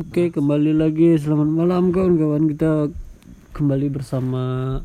[0.00, 1.12] Oke, kembali lagi.
[1.20, 2.48] Selamat malam kawan-kawan.
[2.48, 2.88] Kita
[3.52, 4.80] kembali bersama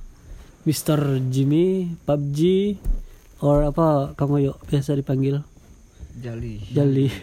[0.67, 1.23] Mr.
[1.31, 2.75] Jimmy, PUBG,
[3.39, 5.39] or apa kamu yuk biasa dipanggil?
[6.19, 6.59] Jali.
[6.67, 7.07] Jali.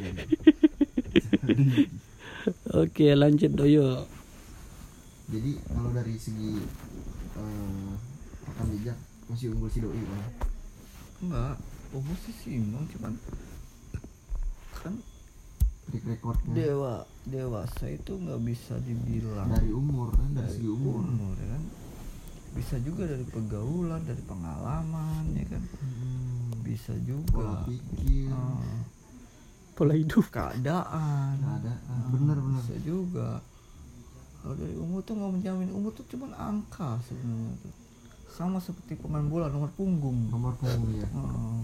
[2.81, 4.09] Oke, lanjut doyo.
[5.29, 6.65] Jadi kalau dari segi
[7.37, 7.89] eh
[8.57, 8.97] akan bijak
[9.29, 10.25] masih unggul si doi bang.
[11.29, 11.61] Enggak,
[11.93, 13.21] umur sih simbang cuman
[14.81, 14.97] kan
[15.83, 16.53] Track recordnya.
[16.55, 16.95] Dewa
[17.25, 20.29] dewasa itu nggak bisa dibilang dari umur kan?
[20.31, 21.01] Dari, dari segi umur.
[21.01, 21.63] umur ya kan?
[22.53, 25.63] Bisa juga dari pergaulan dari pengalaman ya kan?
[25.75, 28.81] Hmm, bisa pola juga pikir, Ah,
[29.73, 30.25] Pola hidup.
[30.29, 31.35] keadaan.
[31.35, 32.61] Keadaan, Ah, bener-bener.
[32.61, 33.29] bisa juga.
[34.39, 37.73] Kalau dari umur tuh nggak menjamin umur tuh cuma angka sebenarnya tuh.
[38.29, 40.29] Sama seperti pemain bola nomor punggung.
[40.29, 41.09] Nomor punggung ya.
[41.13, 41.63] Ah.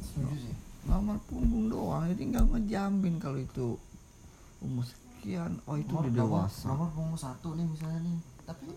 [0.00, 0.56] Setuju sih.
[0.88, 3.76] Nomor punggung doang jadi nggak ngejamin kalau itu
[4.64, 5.60] umur sekian.
[5.68, 6.66] Oh itu Nomor, udah dewasa.
[6.70, 8.68] Nomor punggung satu nih misalnya nih, tapi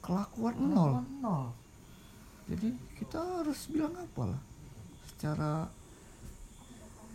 [0.00, 1.20] kelakuan nomor nol.
[1.20, 1.46] nol.
[2.44, 2.68] jadi
[3.00, 4.42] kita harus bilang apa lah
[5.08, 5.64] secara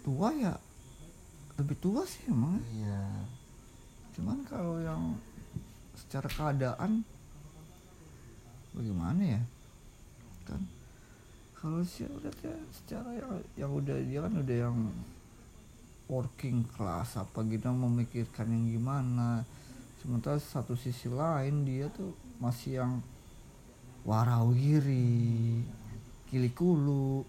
[0.02, 0.58] tua ya
[1.62, 2.58] lebih tua sih emang.
[2.74, 3.04] Iya.
[4.20, 5.16] cuman kalau yang
[5.96, 7.08] secara keadaan
[8.76, 9.42] bagaimana ya?
[10.50, 10.66] Kan
[11.60, 14.78] kalau sih udah kayak secara yang yang udah dia kan udah yang
[16.08, 19.44] working class apa gitu memikirkan yang gimana.
[20.00, 22.94] Sementara satu sisi lain dia tuh masih yang
[24.08, 25.60] warawiri
[26.32, 27.28] kilikulu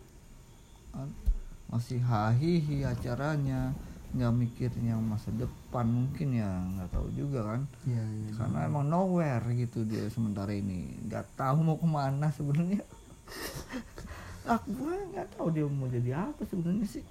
[0.95, 1.11] kan?
[1.67, 3.75] Masih hahihi acaranya
[4.11, 7.63] nggak mikirin yang masa depan mungkin ya nggak tahu juga kan.
[7.83, 8.31] Iya, iya.
[8.39, 10.95] karena emang nowhere gitu dia sementara ini.
[11.11, 12.87] Nggak tahu mau ke mana sebenarnya
[14.49, 17.05] aku pun nggak tahu dia mau jadi apa sebenarnya sih.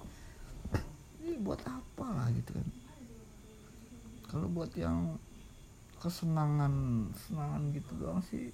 [1.20, 2.68] Ini buat apa lah gitu kan.
[4.30, 5.18] Kalau buat yang
[6.00, 6.72] kesenangan
[7.12, 8.48] senangan gitu doang sih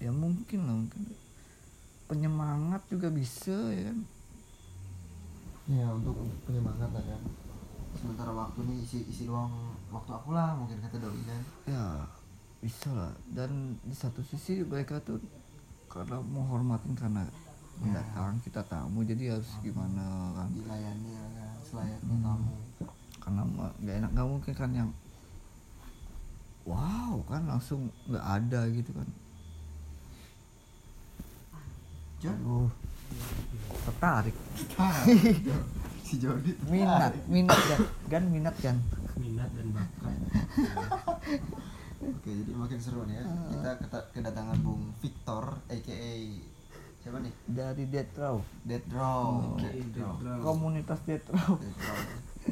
[0.00, 1.02] ya mungkin lah mungkin.
[2.10, 3.98] Penyemangat juga bisa ya kan.
[5.70, 6.16] Ya untuk
[6.48, 7.22] penyemangat lah kan.
[7.94, 9.52] Sementara waktu nih isi isi doang
[9.92, 11.42] waktu aku lah mungkin kata doi kan.
[11.68, 11.84] ya
[12.58, 13.12] bisa lah.
[13.30, 15.20] Dan di satu sisi mereka tuh
[15.90, 17.26] karena menghormatin karena
[17.80, 20.04] mendatang kita tamu jadi harus gimana
[20.36, 22.22] kan Dilayani lah kan selayaknya Hmm.
[22.22, 22.54] tamu.
[23.20, 23.42] karena
[23.76, 24.90] nggak enak nggak mungkin kan yang
[26.62, 29.08] wow kan langsung nggak ada gitu kan?
[32.20, 32.68] Aduh,
[33.80, 34.36] tertarik
[36.04, 38.76] si Jody minat minat kan kan minat kan
[39.16, 40.16] Minat dan bakat.
[42.00, 43.24] Oke, jadi makin seru nih ya.
[43.52, 43.70] Kita
[44.10, 46.00] kedatangan Bung Victor, aka
[47.10, 47.34] siapa nih?
[47.42, 49.18] dari Death Row Dead Draw.
[49.26, 50.38] Oh, Dead Draw.
[50.46, 51.98] komunitas Death Row Dead Draw.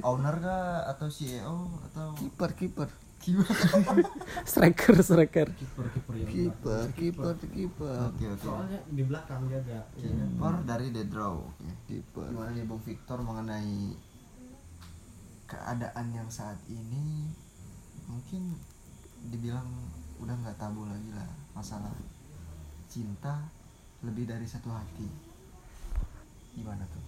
[0.02, 2.91] Owner kah atau CEO atau kiper kiper
[4.50, 5.47] Striker, striker.
[5.54, 8.42] kiper-kiper yang kiper kiper kiper Oke, oke.
[8.42, 11.34] soalnya di belakang jaga Kiper dari Dead Draw.
[11.38, 11.66] Oke.
[11.86, 13.94] kiper Gimana nih Bung Victor mengenai
[15.47, 17.30] keadaan yang saat ini
[18.10, 18.58] mungkin
[19.30, 19.66] dibilang
[20.18, 21.94] udah nggak tabu lagi lah masalah
[22.88, 23.47] cinta
[24.03, 25.09] lebih dari satu hati.
[26.54, 27.04] Gimana tuh?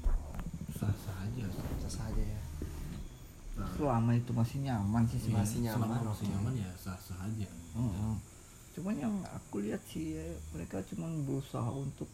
[0.75, 1.45] Sah-sah aja.
[1.87, 2.43] Sah aja ya.
[3.61, 5.33] Nah, selama itu masih nyaman sih sih.
[5.34, 5.87] Masih nyaman.
[5.87, 6.53] selama masih nyaman.
[6.56, 7.49] ya sah-sah aja.
[7.51, 8.15] Heeh.
[8.78, 12.09] Cuman yang aku lihat sih ya, mereka cuman berusaha untuk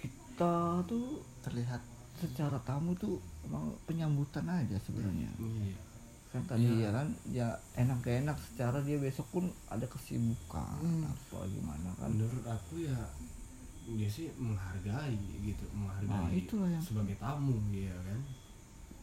[0.00, 1.80] kita tuh terlihat.
[2.20, 3.16] secara tamu tuh
[3.48, 5.32] emang penyambutan aja sebenarnya.
[5.40, 5.89] iya
[6.30, 6.78] Kan tadi Iya.
[6.80, 11.02] ya kan ya enak gak enak secara dia besok pun ada kesibukan Hmm.
[11.04, 12.06] apa gimana kan.
[12.08, 12.98] menurut aku ya
[13.90, 18.20] dia sih menghargai gitu Nah, menghargai itulah yang- sebagai tamu ya kan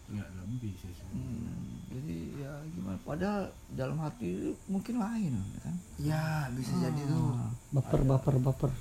[0.08, 1.52] nggak lebih sih sebenarnya.
[1.52, 4.30] Hmm, jadi ya gimana padahal dalam hati
[4.66, 5.76] mungkin lain kan.
[6.00, 8.72] ya bisa jadi tuh Ah, Baper, baper, baper.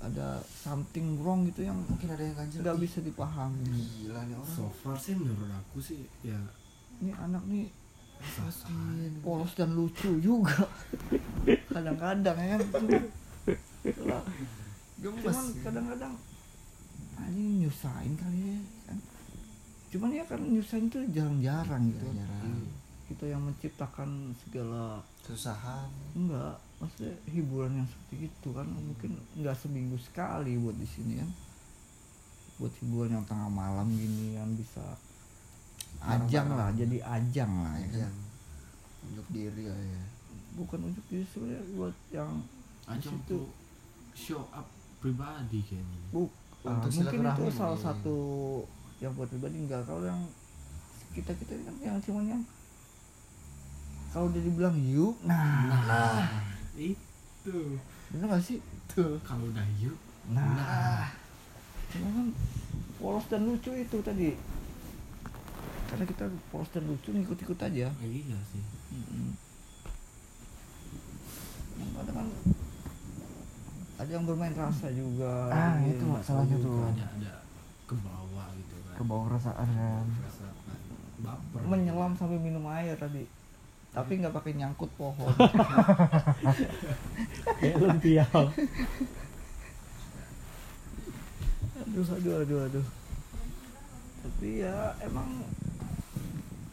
[0.00, 3.66] ada something wrong gitu yang mungkin ada yang ganjil nggak bisa dipahami.
[3.98, 6.38] gila nih orang so far sih menurut aku sih ya
[7.00, 7.66] Ini anak nih.
[9.24, 10.68] Polos dan lucu juga.
[11.74, 12.56] Kadang-kadang ya.
[15.00, 16.12] Cuman kadang-kadang
[17.16, 18.58] anjing nyusahin kali ya
[18.88, 18.98] kan.
[19.90, 22.04] Cuman ya kan nyusahin tuh jarang-jarang gitu.
[22.04, 22.78] Jarang-jarang.
[23.10, 25.90] kita yang menciptakan segala kesusahan.
[26.14, 31.30] Enggak maksudnya hiburan yang seperti itu kan mungkin enggak seminggu sekali buat di sini kan.
[32.60, 34.84] Buat hiburan yang tengah malam gini yang bisa
[36.00, 37.98] ajang lah jadi ajang lah ya kan?
[38.00, 38.16] ajang.
[39.10, 40.02] Untuk diri lah ya.
[40.56, 42.30] Bukan untuk diri sebenarnya buat yang
[42.88, 43.16] aja Di situ.
[43.16, 43.44] untuk
[44.16, 44.66] show up
[45.00, 45.98] pribadi kayaknya.
[46.12, 46.28] Bu
[46.64, 47.84] ah, Untuk mungkin itu salah mungkin.
[47.84, 48.18] satu
[49.00, 50.20] yang buat pribadi enggak kalau yang
[51.10, 52.42] kita kita kan yang cuman yang
[54.10, 55.14] kalau dia dibilang yuk.
[55.22, 56.26] Nah, nah
[56.74, 57.78] itu.
[58.10, 58.58] Bener gak sih?
[58.90, 59.94] Tuh kalau udah yuk.
[60.34, 61.06] Nah,
[61.94, 62.26] cuma kan
[62.98, 64.34] polos dan lucu itu tadi
[65.90, 66.24] karena kita
[66.70, 67.90] dan lucu ngikut-ikut aja.
[67.98, 68.62] Iya sih.
[68.94, 69.34] Mm-mm.
[72.00, 72.28] kadang kan
[74.00, 76.00] ada yang bermain rasa juga Ah, gitu.
[76.00, 76.80] itu masalahnya tuh.
[76.80, 77.34] ada ada.
[77.84, 78.94] Ke bawah gitu kan.
[78.96, 80.06] Ke bawah perasaan kan.
[81.20, 81.60] Baper.
[81.68, 83.28] Menyelam sampai minum air tadi.
[83.90, 85.28] Tapi nggak pakai nyangkut pohon.
[87.60, 88.42] Kayak lempiau
[91.90, 92.86] aduh aduh aduh aduh.
[94.22, 95.42] Tapi ya emang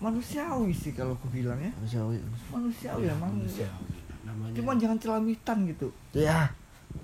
[0.07, 1.71] manusiawi sih kalau aku bilang ya.
[1.75, 2.17] Manusiawi.
[2.49, 3.31] Manusiawi emang.
[3.35, 3.95] Manusiawi.
[4.27, 5.87] namanya cuman jangan celamitan gitu.
[6.11, 6.51] Ya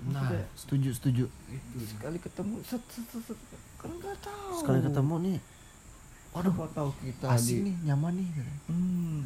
[0.08, 1.24] nah Maksudnya, setuju setuju.
[1.52, 1.76] itu.
[1.84, 3.38] Sekali ketemu set set set, set.
[3.80, 4.52] kan nggak tahu.
[4.60, 5.38] Sekali ketemu nih.
[6.34, 6.52] Waduh.
[6.52, 8.28] Kok tahu kita asik di nih nyaman nih
[8.68, 9.18] hmm,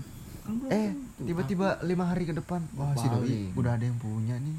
[0.45, 0.89] kan eh
[1.25, 2.61] tiba-tiba lima hari ke depan.
[2.77, 4.55] Wah si doi udah ada yang punya nih.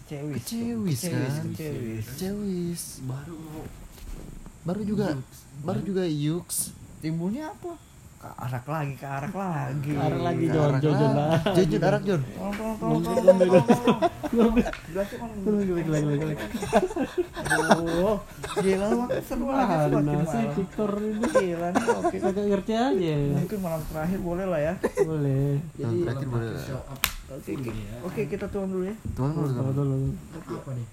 [0.00, 1.44] Kecewis Kecewis, kecewis, kan?
[1.54, 2.06] kecewis.
[2.18, 3.62] cewis baru mau
[4.60, 5.38] baru juga Yuks.
[5.62, 6.56] baru juga yuks.
[7.00, 7.72] Timbulnya apa
[8.20, 9.92] ke arak lagi ke arak lagi.
[9.96, 11.12] Arak lagi, Ke Jon, arak Jon, Jon.
[11.16, 11.64] Jon.
[11.72, 12.20] Jon arak Jon.
[18.60, 21.24] Gila lu seru lagi semakin sih Victor ini.
[21.32, 23.14] Gila nih oke kagak ngerti aja.
[23.40, 24.74] Mungkin malam terakhir boleh lah ya.
[25.00, 25.56] Boleh.
[25.80, 26.60] Jadi terakhir boleh lah.
[26.60, 27.00] show up.
[27.32, 27.56] Oke
[28.04, 28.96] oke kita turun dulu ya.
[29.16, 30.12] Tuan Tunggu tuan dulu.
[30.44, 30.86] Apa nih?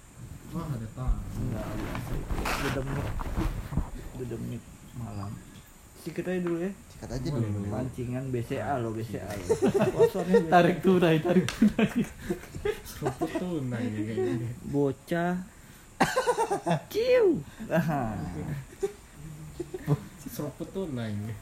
[0.56, 2.12] Wah ada tang enggak biasa
[2.48, 3.06] udah demit.
[4.16, 4.64] Udah demit.
[4.96, 5.32] Malam
[6.04, 6.72] sikat aja dulu ya.
[6.94, 7.58] Sikat aja dulu.
[7.70, 9.48] Pancingan BCA loh BCA loh
[9.94, 10.52] sponsornya BCA.
[10.52, 12.02] tarik tunai tarik tunai.
[12.86, 13.32] Seruput
[13.70, 14.48] nah gini.
[14.68, 15.34] Bocah.
[16.94, 17.42] Ciu.
[17.66, 18.14] Nah,
[20.30, 21.34] seruput tuh nah ini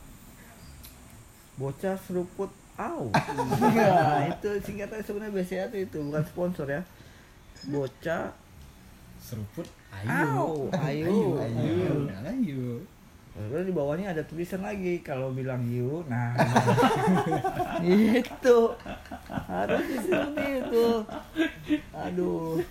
[1.55, 3.11] bocah seruput au.
[3.75, 6.81] Ya itu singkatnya sebenarnya BCA itu itu bukan sponsor ya.
[7.67, 8.35] Bocah
[9.19, 9.67] seruput
[10.05, 11.87] au ayo ayo ayo
[12.29, 12.63] ayo
[13.35, 16.31] Lalu di bawahnya ada tulisan lagi kalau bilang you, nah.
[17.83, 18.71] Itu
[19.27, 20.87] harus seperti itu.
[21.91, 22.63] Aduh,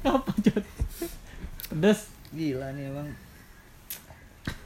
[0.00, 0.64] apa Jon
[1.68, 2.00] pedes.
[2.32, 3.08] Gila nih emang.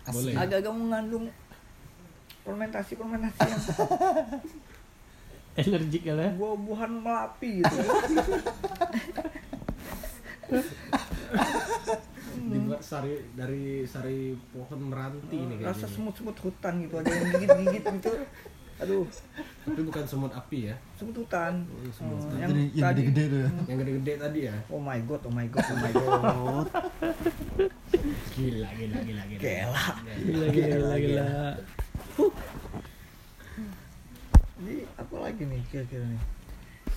[0.06, 0.34] Boleh.
[0.38, 1.26] Agak-agak mengandung
[2.46, 3.74] fermentasi-fermentasi.
[5.56, 6.14] Yang energik ya.
[6.36, 7.76] Buah-buahan melapi gitu.
[12.46, 17.84] dibuat sari dari sari pohon meranti ini kayak Rasa semut-semut hutan gitu, ada yang gigit-gigit
[17.96, 18.12] gitu.
[18.76, 19.08] Aduh,
[19.64, 21.64] tapi bukan semut api ya semut hutan.
[21.64, 22.36] Oh, semut Hmm, hutan.
[22.38, 23.50] yang Yang- gede-gede tuh ya.
[23.64, 26.66] yang gede-gede tadi ya oh my god, oh my god, oh my god.
[28.30, 29.84] gila gila gila gila Gila.
[30.20, 31.26] gila gila gila gila
[34.56, 36.22] Jadi apa lagi nih kira-kira nih?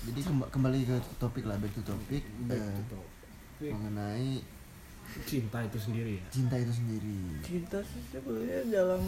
[0.01, 3.18] jadi kemba- kembali ke topik lah back to topik Back eh, to topic.
[3.61, 4.39] Mengenai
[5.25, 6.23] cinta itu sendiri ya?
[6.31, 7.17] cinta itu sendiri.
[7.43, 9.03] Cinta sih sebenarnya dalam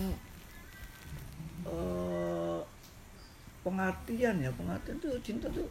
[1.64, 2.60] eh
[3.62, 4.52] pengertian ya.
[4.52, 5.68] Pengertian tuh cinta tuh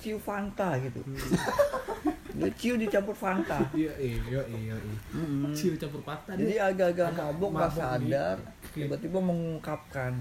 [0.00, 1.02] ciu Fanta gitu.
[2.40, 3.58] Dia ciu dicampur Fanta.
[3.74, 4.74] Iya iya iya iya
[5.12, 5.50] Mm-mm.
[5.52, 8.36] ciu campur patah jadi agak-agak mabuk nggak sadar
[8.72, 10.14] tiba-tiba mengungkapkan.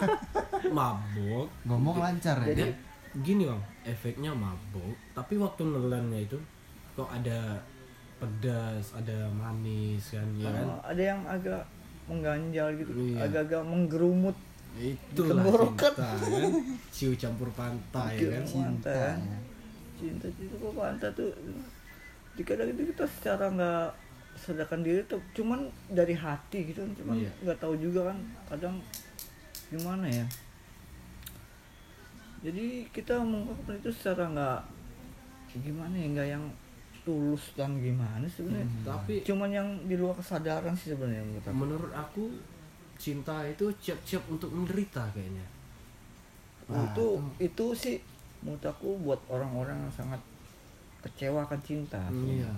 [0.76, 2.56] Mabuk ngomong lancar ya?
[2.56, 2.85] Jadi-
[3.18, 6.38] gini bang efeknya mabuk tapi waktu nelannya itu
[6.92, 7.60] kok ada
[8.16, 11.62] pedas ada manis kan ya kan eh, ada yang agak
[12.06, 13.24] mengganjal gitu Iya.
[13.24, 14.36] agak-agak menggerumut
[14.76, 15.92] itulah Tenggorokan.
[15.92, 16.52] cinta kan
[16.90, 18.60] ciu campur pantai ya kan Ciu.
[18.60, 19.12] Fanta, ya.
[19.14, 19.38] ya.
[19.96, 21.30] cinta cinta kok Fanta tuh
[22.38, 23.88] kadang itu kita secara nggak
[24.36, 27.30] sadarkan diri tuh cuman dari hati gitu cuman Iya.
[27.42, 28.76] nggak tahu juga kan kadang
[29.66, 30.26] gimana ya
[32.46, 34.60] jadi kita mengungkapkan itu secara nggak
[35.56, 36.44] gimana ya nggak yang
[37.02, 41.56] tulus dan gimana sebenarnya tapi cuman yang di luar kesadaran sih sebenarnya menurut aku.
[41.56, 42.24] menurut aku
[42.96, 45.46] cinta itu siap-siap untuk menderita kayaknya
[46.66, 47.06] Nah, itu
[47.38, 47.96] itu sih
[48.42, 50.18] menurut aku buat orang-orang yang sangat
[50.98, 52.50] kecewa akan cinta iya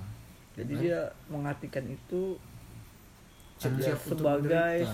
[0.57, 0.81] jadi Kan?
[0.81, 2.41] dia mengartikan itu
[4.09, 4.93] untuk sebagai menderita, ya.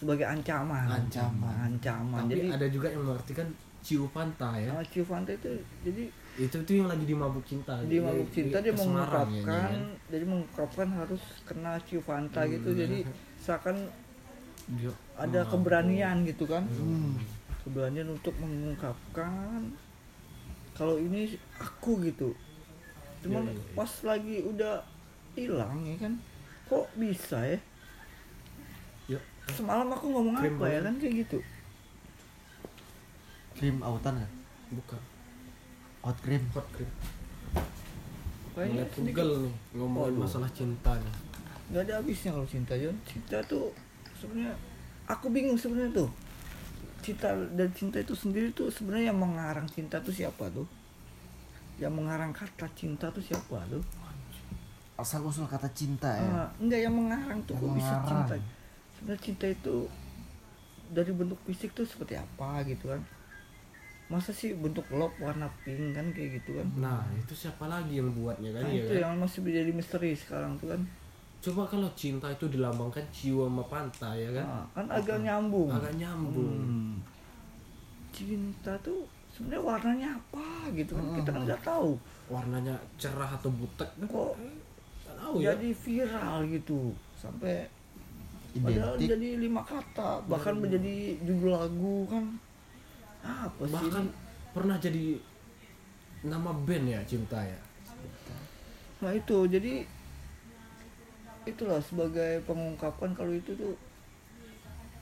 [0.00, 1.56] Sebagai ancaman Ancaman.
[1.68, 3.48] ancaman tapi jadi ada juga yang mengartikan
[3.80, 6.04] ciu pantai ya sama Ciu Fanta itu jadi
[6.36, 9.72] itu tuh yang lagi di mabuk cinta di mabuk cinta dia ya, mengungkapkan kan?
[10.08, 12.78] jadi mengungkapkan harus kena Ciu Fanta gitu Hmm.
[12.78, 12.98] jadi
[13.36, 13.76] seakan
[14.70, 15.50] Dia ada mabuk.
[15.56, 17.16] keberanian gitu kan Hmm.
[17.60, 19.68] keberanian untuk mengungkapkan
[20.72, 22.32] kalau ini aku gitu
[23.20, 23.74] cuman Iya, iya, iya.
[23.76, 24.74] pas lagi udah
[25.34, 26.12] hilang ya kan
[26.66, 27.58] kok bisa ya.
[29.52, 31.38] Semalam aku ngomong Krim apa ya kan kayak gitu.
[33.56, 34.30] Krim autan kan
[34.72, 35.00] bukan.
[36.00, 36.88] Hot cream hot cream
[38.50, 40.22] kayaknya Google nih ngomongin Waduh.
[40.26, 41.14] masalah cinta nih.
[41.70, 42.96] Nggak ada habisnya kalau cinta Jon.
[43.06, 43.70] Cinta tuh
[44.18, 44.54] sebenarnya
[45.06, 46.10] aku bingung sebenarnya tuh.
[47.00, 50.66] Cinta dan cinta itu sendiri tuh sebenarnya yang mengarang cinta tuh siapa tuh?
[51.80, 53.80] Yang mengarang kata cinta tuh siapa tuh?
[55.00, 56.44] Asal usul kata cinta ya?
[56.44, 58.08] Ah, enggak yang mengarang tuh Yang kok bisa mengarang.
[58.28, 58.34] cinta
[59.00, 59.88] sebenarnya cinta itu
[60.92, 63.00] dari bentuk fisik tuh seperti apa gitu kan?
[64.12, 66.68] Masa sih bentuk love warna pink kan kayak gitu kan?
[66.76, 69.00] Nah itu siapa lagi yang buatnya kan nah, ya itu kan?
[69.08, 70.82] yang masih menjadi misteri sekarang tuh kan.
[71.40, 74.44] Coba kalau cinta itu dilambangkan jiwa sama pantai ya kan?
[74.44, 75.72] Nah, kan agak nyambung.
[75.72, 76.52] Agak nyambung.
[76.60, 76.94] Hmm.
[78.12, 81.04] cinta tuh sebenarnya warnanya apa gitu kan?
[81.16, 81.96] Kita kan nggak tahu.
[82.28, 83.88] Warnanya cerah atau butek?
[83.96, 84.36] Kan kok
[85.16, 85.56] tahu ya.
[85.56, 86.92] jadi viral gitu.
[87.16, 87.79] Sampai
[88.58, 89.08] padahal identik.
[89.14, 92.24] jadi lima kata bahkan menjadi judul lagu kan.
[93.22, 93.74] Apa sih?
[93.76, 94.16] Bahkan ini?
[94.50, 95.04] pernah jadi
[96.26, 97.60] nama band ya cinta ya?
[99.04, 99.38] Nah itu.
[99.46, 99.86] Jadi
[101.46, 103.74] itulah sebagai pengungkapan kalau itu tuh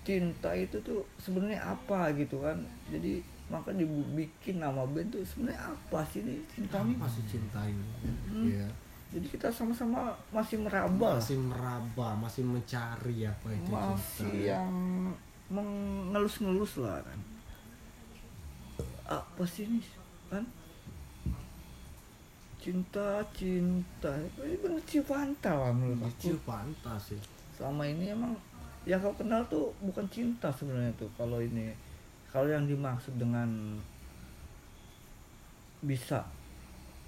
[0.05, 2.61] cinta itu tuh sebenarnya apa gitu kan.
[2.93, 6.37] Jadi maka dibikin nama band tuh sebenarnya apa sih ini?
[6.53, 6.95] Cinta ini?
[7.01, 7.87] apa sih cinta ini?
[8.29, 8.45] Hmm.
[8.45, 8.69] ya
[9.09, 11.17] jadi kita sama-sama masih meraba.
[11.17, 14.73] Masih meraba masih mencari apa itu masih cinta yang
[15.49, 17.21] mengelus-ngelus lah kan.
[19.09, 19.81] Apa sih ini
[20.29, 20.45] kan?
[22.61, 24.13] Cinta cinta
[24.45, 26.29] ini bener cinta lah menurut aku.
[26.29, 27.21] Ciu pantas ya
[27.57, 28.37] selama ini emang
[28.87, 31.73] yang kau kenal tuh bukan cinta sebenarnya tuh kalau ini.
[32.29, 33.81] Kalau yang dimaksud dengan
[35.81, 36.29] bisa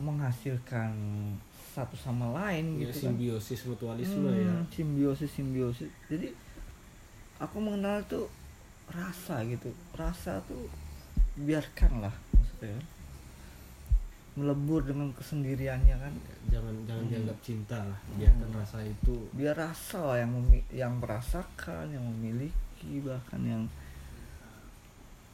[0.01, 0.97] menghasilkan
[1.81, 3.01] satu sama lain ya, gitu kan.
[3.17, 4.55] simbiosis mutualisme Hmm, ya.
[4.69, 5.89] simbiosis simbiosis.
[6.07, 6.29] Jadi
[7.39, 8.29] aku mengenal tuh
[8.89, 9.73] rasa gitu.
[9.95, 10.69] Rasa tuh
[11.37, 12.77] biarkanlah maksudnya.
[12.77, 12.87] Kan.
[14.31, 16.15] melebur dengan kesendiriannya kan.
[16.49, 17.11] Jangan jangan Hmm.
[17.13, 17.99] dianggap cinta lah.
[18.15, 19.17] Biarkan rasa itu.
[19.35, 20.33] Biar rasa lah yang
[20.71, 23.65] yang merasakan yang memiliki bahkan yang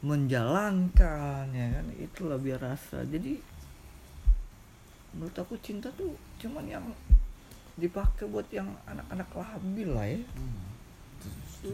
[0.01, 1.85] menjalankan ya kan.
[1.93, 3.05] Itulah biar rasa.
[3.05, 3.37] Jadi
[5.17, 6.85] menurut aku cinta tuh cuman yang
[7.75, 10.21] dipakai buat yang anak-anak labil lah ya
[11.59, 11.73] Hmm.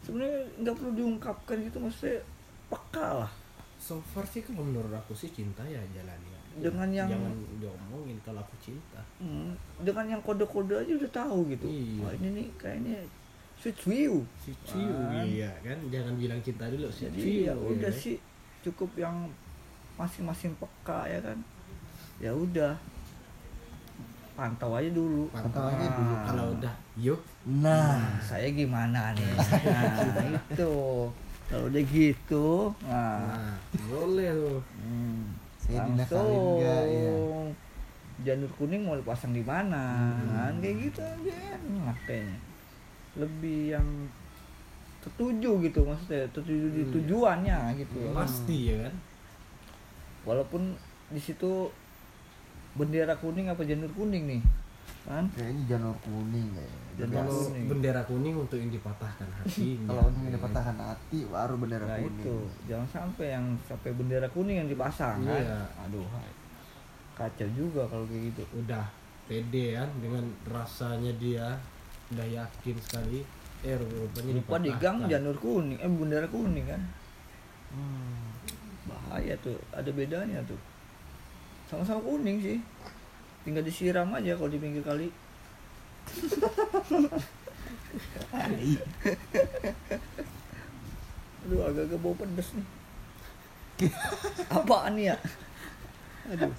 [0.00, 2.22] Sebenarnya nggak perlu diungkapkan gitu maksudnya
[2.66, 3.32] peka lah
[3.76, 6.40] so far sih kalau menurut aku sih cinta ya jalani aja.
[6.56, 11.66] Dengan yang- jangan diomongin kalau aku cinta Hmm, dengan yang kode-kode aja udah tahu gitu
[11.66, 12.00] Iya.
[12.00, 12.96] oh, ini nih kayaknya
[13.56, 14.22] sweet view
[14.64, 15.26] ciu Kan.
[15.26, 18.00] iya kan jangan bilang cinta dulu si jadi ciu ya udah kan?
[18.00, 18.16] sih
[18.62, 19.16] cukup yang
[19.94, 21.38] masing-masing peka ya kan
[22.18, 22.74] ya udah.
[24.34, 25.30] Pantau aja dulu.
[25.30, 26.14] Pantau aja dulu.
[26.26, 26.74] kalau udah.
[26.98, 27.20] Yuk.
[27.62, 29.30] Nah saya gimana nih?
[29.66, 30.70] Nah itu
[31.44, 32.48] kalau udah gitu
[32.82, 33.54] nah, nah
[33.86, 34.60] boleh tuh.
[34.80, 35.28] Hmm,
[35.60, 36.08] Saya nggak,
[36.88, 37.14] ya.
[38.24, 40.16] janur kuning mau dipasang di mana?
[40.18, 40.34] Hmm.
[40.34, 41.34] kan kayak gitu aja.
[41.54, 42.38] Enak kayaknya
[43.14, 43.88] lebih yang
[44.98, 46.26] tertuju gitu maksudnya.
[46.34, 46.92] Tertuju di Hmm.
[46.92, 47.98] tujuannya gitu.
[48.10, 48.94] Pasti ya kan?
[50.24, 50.74] Walaupun
[51.06, 51.70] di situ
[52.74, 54.42] bendera kuning apa janur kuning nih?
[55.04, 55.24] Kan?
[55.30, 57.64] Kayaknya janur kuning kayaknya Janur kuning.
[57.68, 59.84] bendera kuning untuk yang dipatahkan hatinya.
[59.88, 62.18] Kalau untuk yang dipatahkan hati baru bendera nah kuning.
[62.20, 62.36] itu.
[62.66, 65.44] Jangan sampai yang sampai bendera kuning yang dipasang Iya.
[65.44, 65.86] kan?
[65.86, 66.32] Aduh hai.
[67.14, 68.42] kacau juga kalau kayak gitu.
[68.56, 68.84] Udah
[69.24, 71.46] pede kan dengan rasanya dia.
[72.10, 73.22] Udah yakin sekali.
[73.60, 74.80] Eh rupanya lupa di dipatahkan.
[74.80, 76.82] gang janur kuning eh bendera kuning kan?
[77.70, 78.34] Hmm.
[78.84, 79.56] bahaya tuh.
[79.70, 80.58] Ada bedanya tuh
[81.74, 82.58] sama-sama kuning sih.
[83.42, 85.10] Tinggal disiram aja kalau di pinggir kali.
[91.44, 92.66] Aduh agak-agak bau pedes nih.
[94.54, 95.18] Apaan ya?
[96.30, 96.54] Aduh.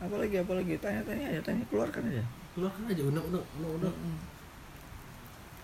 [0.00, 1.64] Apa lagi apa lagi tanya-tanya aja tanya.
[1.68, 2.24] Keluarkan aja.
[2.56, 3.94] Keluarkan aja unek unek unek unek.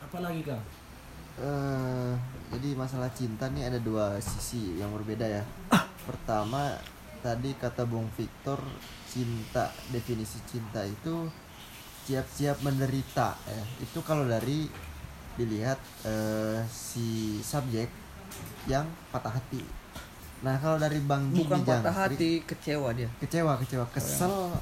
[0.05, 0.82] Apa lagi kang
[1.41, 2.13] Eh,
[2.53, 5.43] jadi masalah cinta nih ada dua sisi yang berbeda ya.
[6.05, 6.77] Pertama
[7.25, 8.61] tadi kata Bung Victor
[9.09, 11.31] cinta definisi cinta itu
[12.05, 13.65] siap-siap menderita ya.
[13.81, 14.69] Itu kalau dari
[15.41, 17.89] dilihat eh, si subjek
[18.69, 19.65] yang patah hati.
[20.45, 24.53] Nah kalau dari Bang Gigi bukan patah hati kecewa dia kecewa kecewa kesel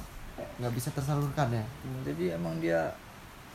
[0.61, 1.65] nggak bisa tersalurkan ya.
[2.05, 2.93] jadi emang dia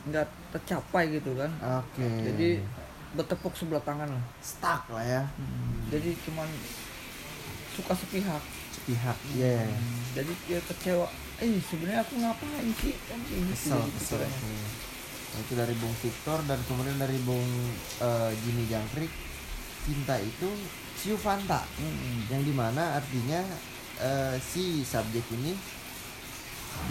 [0.07, 1.51] nggak tercapai gitu kan
[1.83, 2.03] Oke.
[2.03, 2.59] jadi
[3.15, 4.23] bertepuk sebelah tangan lah.
[4.43, 5.23] Stuck lah ya.
[5.87, 6.49] jadi cuman
[7.77, 8.43] suka sepihak.
[8.87, 9.67] Pihak ya
[10.15, 11.11] jadi dia kecewa
[11.43, 12.95] eh sebenarnya aku ngapain sih?
[13.05, 13.19] Kan
[13.51, 13.99] kesel gitu.
[13.99, 14.31] kesel kan.
[15.27, 17.45] Nah, itu dari Bung Victor dan kemudian dari Bung
[17.99, 19.11] eh, Jimmy Jangkrik.
[19.83, 20.51] Cinta itu
[20.99, 22.27] Siu Fanta Mm-mm.
[22.27, 23.39] yang di mana artinya
[23.99, 25.55] eh, si subjek ini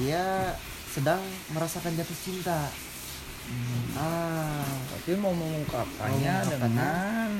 [0.01, 0.53] dia
[0.89, 1.21] sedang
[1.53, 2.73] merasakan jatuh cinta
[3.97, 7.31] ah tapi mau mengungkapkannya dengan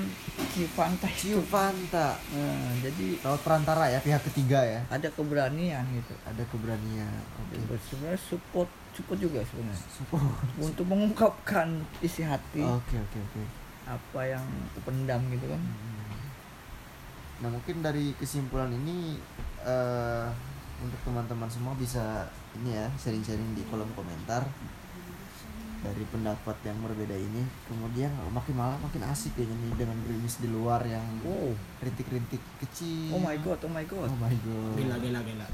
[1.13, 2.17] Siu itu.
[2.33, 4.81] Nah, jadi lewat perantara ya pihak ketiga ya.
[4.89, 6.15] Ada keberanian gitu.
[6.25, 7.13] Ada keberanian
[7.45, 7.77] oke.
[7.91, 9.85] Sebenarnya support support juga sebenarnya.
[9.93, 10.25] Support.
[10.63, 12.65] untuk mengungkapkan isi hati.
[12.65, 13.43] Oke oke oke.
[13.85, 14.45] Apa yang
[14.81, 15.61] pendam gitu kan.
[17.45, 19.21] Nah mungkin dari kesimpulan ini
[19.67, 20.27] eh
[20.77, 22.29] untuk teman-teman semua bisa
[22.61, 24.45] ini ya sharing-sharing di kolom komentar
[25.87, 27.47] dari pendapat yang berbeda ini.
[27.71, 32.43] Kemudian oh, makin malam makin asik kayaknya nih dengan gerimis di luar yang wow rintik-rintik
[32.59, 33.15] kecil.
[33.15, 34.75] oh my god oh my god Oh my god.
[34.75, 35.47] gila gila gila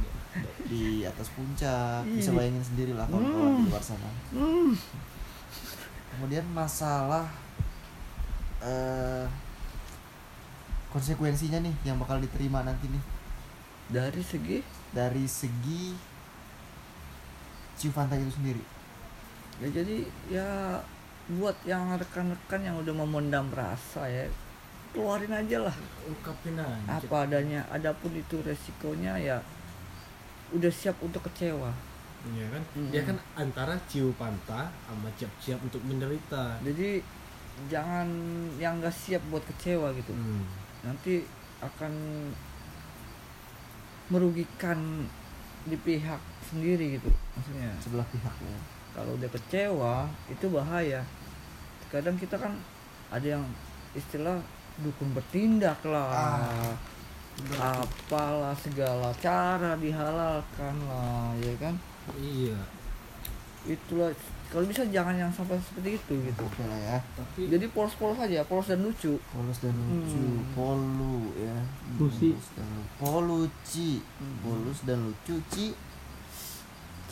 [0.65, 4.09] Di atas puncak bisa bayangin sendiri lah kawan-kawan di luar sana.
[4.33, 4.73] Hmm.
[6.17, 7.29] Kemudian masalah
[8.65, 9.29] eh
[10.89, 13.05] konsekuensinya nih yang bakal diterima nanti nih
[13.93, 14.59] dari segi
[14.93, 16.13] dari segi
[17.73, 18.63] Ciufantai itu sendiri.
[19.63, 20.49] Ya jadi ya
[21.39, 24.27] buat yang rekan-rekan yang udah memendam rasa ya
[24.93, 25.77] keluarin aja lah.
[26.05, 27.01] Ungkapin aja.
[27.01, 29.39] Apa adanya adapun itu resikonya ya
[30.53, 31.73] udah siap untuk kecewa.
[32.23, 32.63] Iya kan?
[32.79, 32.91] Mm.
[32.95, 36.61] dia kan antara ciu panta sama siap-siap untuk menderita.
[36.63, 37.03] Jadi
[37.67, 38.07] jangan
[38.61, 40.13] yang nggak siap buat kecewa gitu.
[40.13, 40.45] Hmm.
[40.83, 41.23] nanti
[41.63, 41.95] akan
[44.11, 45.07] merugikan
[45.63, 46.19] di pihak
[46.51, 47.71] sendiri gitu maksudnya.
[47.79, 48.59] Sebelah pihaknya.
[48.93, 49.95] Kalau udah kecewa
[50.29, 51.01] itu bahaya
[51.89, 52.53] kadang kita kan
[53.09, 53.45] ada yang
[53.93, 54.41] istilah
[54.81, 56.73] dukun bertindak lah
[57.57, 61.75] apalah segala cara dihalalkan lah ya kan
[62.17, 62.57] iya
[63.65, 64.13] itulah
[64.53, 66.99] kalau bisa jangan yang sampai seperti itu gitu Oke lah ya.
[67.17, 70.45] tapi jadi polos-polos aja polos dan lucu Polos dan lucu, Hmm.
[70.53, 71.57] polu ya.
[71.97, 72.37] Lucy.
[72.37, 72.93] Polos dan lucu.
[73.01, 74.37] Poluci, Hmm.
[74.45, 75.67] polus dan lucu, ci.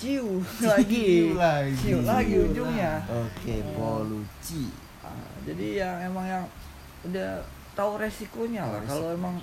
[0.00, 1.36] Ciu lagi.
[1.36, 1.76] lagi.
[1.76, 3.04] ciu lagi ujungnya.
[3.04, 4.72] Oke, poluci.
[5.04, 6.44] Ah, jadi yang emang yang
[7.04, 7.44] udah
[7.76, 8.80] tahu resikonya lah.
[8.88, 9.36] Kalau emang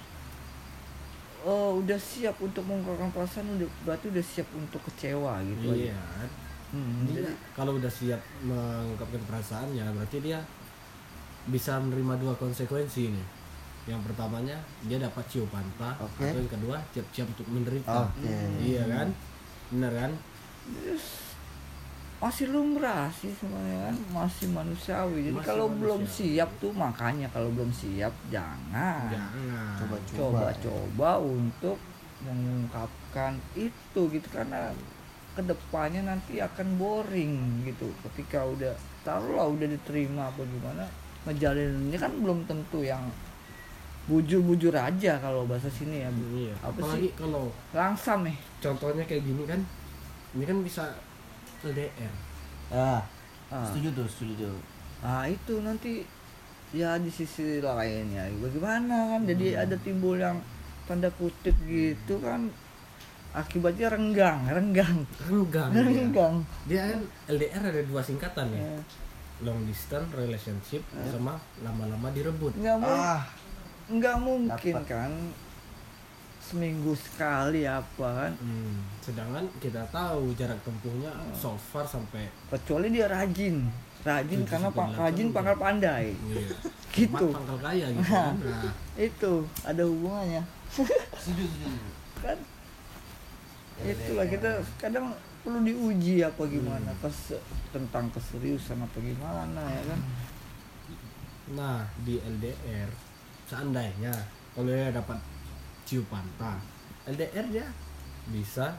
[1.45, 5.93] eh, udah siap untuk mengungkapkan perasaan udah berarti udah siap untuk kecewa gitu iya.
[5.93, 6.27] Aja.
[6.67, 10.43] Hmm, jadi kalau udah siap mengungkapkan perasaannya berarti dia
[11.47, 13.27] bisa menerima dua konsekuensi nih
[13.87, 16.27] yang pertamanya dia dapat ciu panta Oke.
[16.27, 18.11] atau yang kedua siap-siap untuk menderita.
[18.11, 18.35] Oke.
[18.59, 19.07] iya kan?
[19.71, 20.11] Bener kan
[22.17, 23.95] masih lumrah sih sebenarnya kan.
[24.09, 25.17] Masih manusiawi.
[25.29, 26.33] Jadi Masih kalau belum manusiawi.
[26.33, 29.13] siap tuh makanya kalau belum siap jangan.
[29.77, 30.17] Coba-coba.
[30.17, 31.77] coba-coba untuk
[32.25, 34.27] mengungkapkan itu gitu.
[34.33, 34.73] Karena
[35.37, 37.85] ke depannya nanti akan boring gitu.
[38.01, 38.73] Ketika udah
[39.07, 40.83] taruhlah udah diterima apa gimana
[41.23, 43.07] ngejalaninnya kan belum tentu yang
[44.07, 46.55] bujur-bujur aja kalau bahasa sini ya iya.
[46.63, 48.37] Apa apalagi kalau langsam nih.
[48.63, 49.59] contohnya kayak gini kan
[50.29, 50.83] ini kan bisa
[51.61, 52.13] LDR
[52.67, 52.99] Ah,
[53.47, 54.59] ah, setuju tuh, setuju tuh.
[54.99, 56.03] ah, itu nanti
[56.69, 59.63] ya di sisi lainnya bagaimana kan jadi Hmm.
[59.63, 60.35] ada timbul yang
[60.83, 62.51] tanda kutip gitu kan
[63.33, 65.83] akibatnya renggang renggang renggang dia.
[65.85, 66.35] renggang
[66.65, 68.79] dia kan LDR ada dua singkatan ya Ya.
[69.39, 71.07] long distance relationship Ya.
[71.07, 73.23] sama lama-lama direbut nggak Ah,
[73.87, 74.83] nggak mungkin dapat.
[74.85, 75.11] kan
[76.47, 78.31] seminggu sekali apa kan.
[78.37, 83.67] Hmm, sedangkan kita tahu jarak tempuhnya so far sampai kecuali dia rajin.
[83.99, 86.15] Rajin Tujuh karena pak rajin pangkal pandai.
[86.15, 86.47] Iya,
[86.97, 87.25] Gitu.
[87.27, 88.33] pangkal kaya gitu kan.
[88.39, 90.43] Nah, itu ada hubungannya.
[91.17, 91.67] Setuju, setuju.
[92.17, 92.37] kan?
[93.77, 96.99] Itulah kita kadang perlu diuji apa gimana Hmm.
[96.99, 97.17] pas
[97.69, 99.99] tentang keseriusan apa gimana ya kan?
[101.49, 102.89] Nah di LDR
[103.45, 104.11] seandainya
[104.51, 105.15] kalau dia dapat
[105.87, 106.59] ciu panta
[107.07, 107.67] LDR dia
[108.27, 108.75] bisa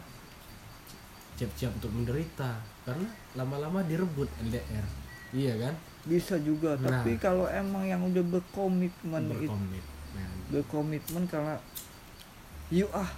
[1.40, 4.84] siap-siap untuk menderita karena lama-lama direbut LDR
[5.32, 5.74] iya kan?
[6.04, 7.00] Bisa juga Nah.
[7.00, 10.28] tapi kalau emang yang udah berkomitmen itu berkomitmen.
[10.52, 11.56] berkomitmen karena
[12.68, 13.08] yuk ah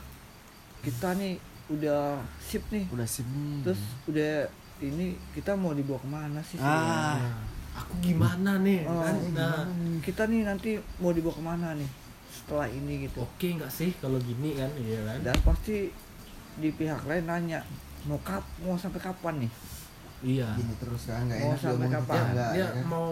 [0.86, 1.34] kita nih
[1.70, 2.86] udah sip nih.
[2.90, 3.62] Udah sip nih.
[3.62, 4.46] terus udah
[4.82, 6.58] ini kita mau dibawa ke mana sih?
[6.58, 7.14] Ah.
[7.14, 7.42] Nah,
[7.78, 8.82] aku gimana nih?
[8.86, 9.14] Oh, kan?
[9.34, 9.66] Nah.
[10.02, 11.90] kita nih nanti mau dibawa ke mana nih
[12.50, 15.94] setelah ini gitu oke nggak sih kalau gini kan iya kan dan pasti
[16.56, 17.62] di pihak lain nanya
[18.02, 19.52] mau kap mau sampai kapan nih
[20.26, 22.22] iya Gini terus kan enggak Mau enak sampai kapan?
[22.26, 22.84] enggak, dia ya kan?
[22.84, 23.08] mau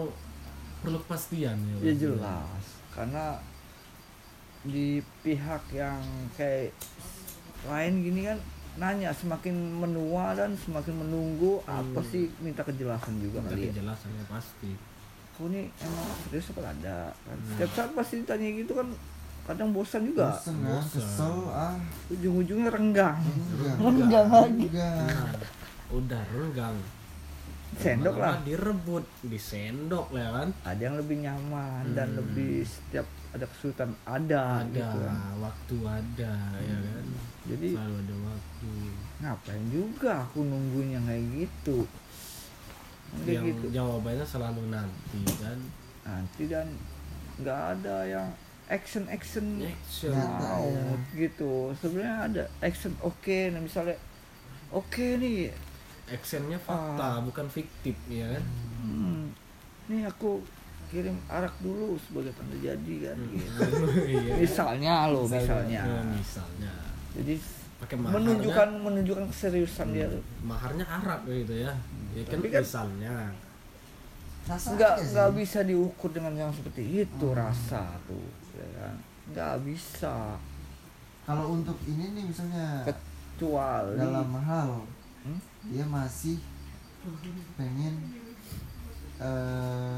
[0.79, 3.25] perlu kepastian ya jelas karena
[4.61, 6.03] di pihak yang
[6.35, 6.75] kayak
[7.65, 8.37] lain gini kan
[8.75, 12.05] nanya semakin menua dan semakin menunggu apa Hmm.
[12.05, 14.71] sih minta kejelasan juga Minta kali ya kejelasannya pasti
[15.29, 17.47] aku nih emang serius apa ada kan Hmm.
[17.49, 18.87] setiap saat pasti ditanya gitu kan
[19.49, 20.29] kadang bosan juga.
[20.37, 21.01] Kan Bosen.
[21.01, 21.73] kesel ah.
[22.07, 23.17] Ujung-ujungnya renggang.
[23.17, 24.65] Enggak renggang lagi.
[24.69, 25.29] Enggak nah,
[25.89, 26.77] udah renggang.
[27.69, 28.35] Sendok lah.
[28.41, 30.49] Direbut disendok lah ya kan?
[30.65, 32.17] Ada yang lebih nyaman dan Hmm.
[32.21, 35.17] lebih setiap ada kesulitan ada, ada gitu kan.
[35.37, 37.05] waktu ada ya kan?
[37.45, 38.71] Jadi selalu ada waktu.
[39.19, 41.77] ngapain juga aku nungguin yang kayak gitu?
[41.85, 43.65] Yang kayak yang gitu.
[43.69, 45.59] jawabannya selalu nanti kan?
[46.01, 46.67] Nanti dan
[47.37, 48.27] nggak ada yang
[48.69, 49.45] action action.
[49.59, 50.13] Action.
[50.13, 50.95] Ya.
[51.17, 51.73] gitu.
[51.75, 53.97] Sebenarnya ada action oke nah misalnya
[54.69, 55.49] oke nih.
[56.07, 58.43] Actionnya fakta bukan fiktif ya kan?
[58.79, 59.29] Hmm,
[59.87, 60.41] nih aku
[60.87, 63.29] kirim arak dulu sebagai tanda jadi kan Hmm.
[63.31, 63.61] gitu.
[64.09, 64.33] Iya.
[64.37, 66.73] misalnya lo misalnya Ya, misalnya.
[67.11, 67.33] Jadi
[67.77, 68.15] pakai maharnya.
[68.15, 70.05] menunjukkan menunjukkan keseriusan dia.
[70.07, 71.73] Tuh maharnya Arab gitu ya.
[72.11, 73.15] Ya kan, Tapi kan- misalnya.
[74.43, 78.25] Rasa nggak nggak bisa diukur dengan yang seperti itu rasa tuh
[78.59, 78.95] ya kan
[79.29, 80.35] nggak bisa
[81.23, 84.71] kalau untuk ini nih misalnya kecuali dalam hal
[85.19, 85.35] Hmm?
[85.65, 86.39] dia masih
[87.53, 87.95] pengen
[89.17, 89.95] eh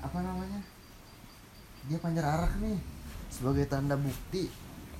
[0.00, 0.58] apa namanya
[1.84, 2.74] dia panjar arak nih
[3.28, 4.50] sebagai tanda bukti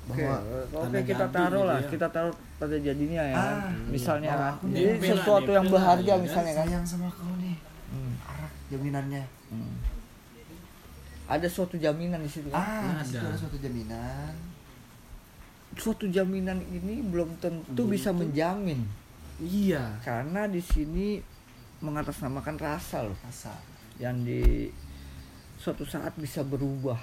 [0.07, 0.27] Oke,
[0.73, 1.89] oke kita jadi taruh gitu lah, ya.
[1.89, 4.55] kita taruh pada jadinya ya, Ah, misalnya kan.
[4.65, 6.67] Jadi sesuatu yang berharga misalnya kan.
[6.67, 7.55] sayang sama kau nih
[7.91, 9.75] Hmm, arak jaminannya hmm.
[11.31, 12.51] Ada suatu jaminan di situ.
[12.51, 12.59] Kan.
[12.59, 13.31] ah situ Ada.
[13.31, 14.35] ada suatu jaminan.
[15.79, 18.83] Suatu jaminan ini belum tentu Belum bisa menjamin.
[19.39, 20.03] Iya.
[20.03, 21.23] Karena di sini
[21.79, 23.15] mengatasnamakan rasa loh.
[23.23, 23.55] Rasa.
[24.03, 24.43] Yang di
[25.55, 26.99] suatu saat bisa berubah.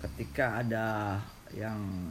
[0.00, 1.20] Ketika ada
[1.52, 2.08] yang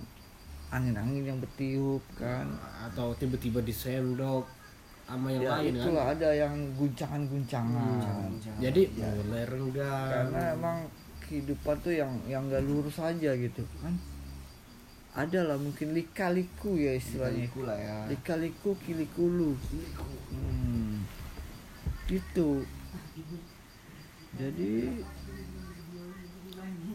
[0.70, 2.46] angin-angin yang bertiup kan.
[2.86, 4.46] Atau tiba-tiba disendok
[5.12, 6.14] sama yang ya lain itulah kan.
[6.16, 8.00] ada yang guncangan-guncangan.
[8.40, 9.10] Jangan- jadi ya.
[9.28, 10.78] mulai renggang karena emang
[11.32, 13.96] kehidupan tuh yang yang gak lurus aja gitu kan?
[15.16, 17.48] Ada lah mungkin lika-liku ya istilahnya.
[17.48, 18.12] Iku lah ya.
[18.12, 21.08] Lika-liku kilikulu hmm.
[22.12, 22.68] gitu
[24.40, 25.04] jadi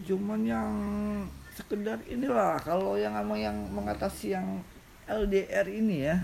[0.07, 0.71] cuman yang
[1.53, 4.65] sekedar inilah kalau yang emang yang mengatasi yang
[5.05, 6.17] LDR ini ya.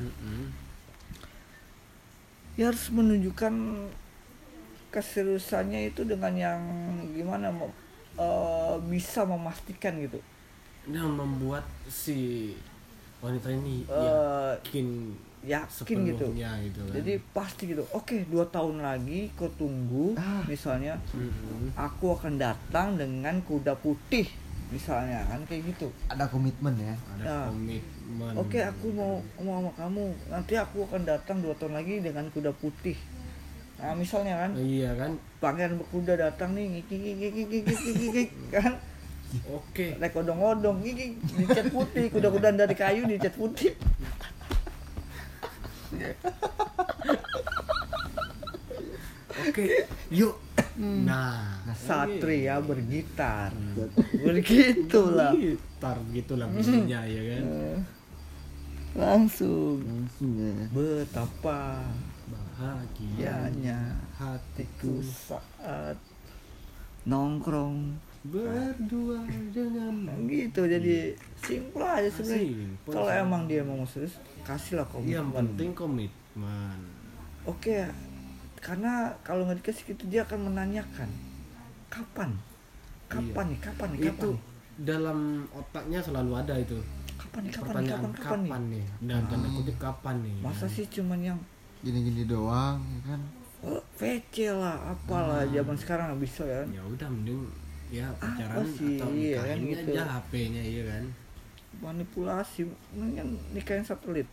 [2.56, 3.52] Ya harus menunjukkan
[4.92, 6.60] keseriusannya itu dengan yang
[7.16, 7.48] gimana
[8.14, 10.18] eh, bisa memastikan gitu.
[10.84, 12.52] Yang membuat si
[13.18, 14.88] wanita ini Eh, yakin
[15.42, 16.26] yakin gitu.
[16.30, 16.94] gitu kan.
[16.94, 17.82] Jadi pasti gitu.
[17.90, 20.42] Oke dua tahun lagi kau tunggu Ah.
[20.44, 21.70] misalnya Mm-mm.
[21.74, 24.26] aku akan datang dengan kuda putih
[24.68, 25.90] misalnya kan kayak gitu.
[26.08, 26.94] Ada komitmen ya?
[27.12, 27.44] Ada Nah.
[27.46, 28.32] komitmen.
[28.34, 30.06] Oke aku mau mau sama kamu.
[30.28, 32.96] Nanti aku akan datang dua tahun lagi dengan kuda putih
[33.82, 35.18] nah misalnya kan iya kan?
[35.42, 38.78] Pangeran berkuda datang nih ngiki ngiki ngiki ngiki ngiki ngiki, kan?
[39.50, 39.98] Oke.
[39.98, 43.74] Naik odong-odong ngiki dicat putih kuda-kudaan dari kayu dicat putih.
[49.42, 49.64] Oke
[50.14, 50.38] yuk.
[50.78, 51.02] Hmm.
[51.02, 51.58] nah.
[51.74, 53.50] Satria bergitar.
[54.22, 57.42] Begitulah gitar gitulah bunyinya ya kan?
[57.42, 57.78] Eh,
[58.94, 59.82] langsung.
[59.82, 60.52] Langsung ya.
[60.70, 61.82] Betapa
[62.62, 63.78] bahagia ianya
[64.14, 65.98] hatiku ku saat
[67.02, 72.54] nongkrong berdua dengan Nah, gitu jadi simpel aja sebenarnya.
[72.54, 74.14] Simpel kalau emang dia mau serius
[74.46, 76.78] kasihlah yang komitmen penting komitmen.
[77.42, 77.90] Oke
[78.62, 81.10] karena kalau nggak dikasih gitu dia akan menanyakan
[81.90, 82.30] kapan?
[83.10, 83.58] Kapan nih?
[83.58, 84.00] Kapan nih?
[84.06, 84.40] Kapan itu nih?
[84.86, 85.18] dalam
[85.50, 86.78] otaknya selalu ada itu.
[87.18, 87.50] Kapan nih?
[87.50, 87.66] Kapan nih?
[87.66, 88.78] Pertanyaan kapan kapan, kapan, nih?
[88.78, 88.86] Nih?
[89.10, 90.36] Dan tanda kutip kapan nih?
[90.46, 91.38] Masa sih cuman yang
[91.82, 93.20] gini-gini doang ya kan?
[93.62, 95.54] Oh, VC lah apalah Hmm.
[95.54, 96.68] zaman sekarang nggak bisa ya kan?
[96.72, 97.40] Ya udah mending
[97.88, 99.88] ya pacaran sih, atau iya kan, gitu.
[99.92, 101.04] aja HP-nya iya kan?
[101.78, 104.26] Manipulasi mendingan nikahin satelit.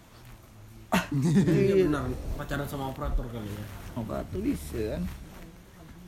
[1.11, 1.85] Iya Iya.
[1.85, 2.09] benar.
[2.35, 3.65] Pacaran sama operator kali ya.
[4.31, 5.03] Tulis ya kan?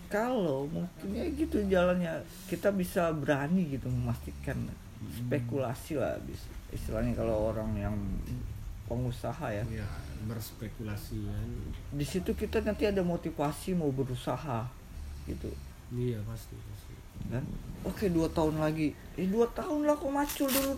[0.07, 4.67] Kalau mungkin ya gitu jalannya kita bisa berani gitu memastikan
[5.01, 7.95] spekulasi lah bis- istilahnya kalau orang yang
[8.91, 9.63] pengusaha ya.
[9.71, 9.87] Ya
[10.27, 11.49] berspekulasi kan.
[11.95, 14.67] Di situ kita nanti ada motivasi mau berusaha
[15.25, 15.49] gitu.
[15.95, 16.93] Iya pasti pasti.
[17.31, 17.43] Kan?
[17.87, 18.93] Oke dua tahun lagi.
[19.15, 20.73] Eh dua tahun lah kok macul dulu.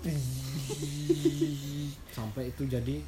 [2.15, 3.02] Sampai itu jadi?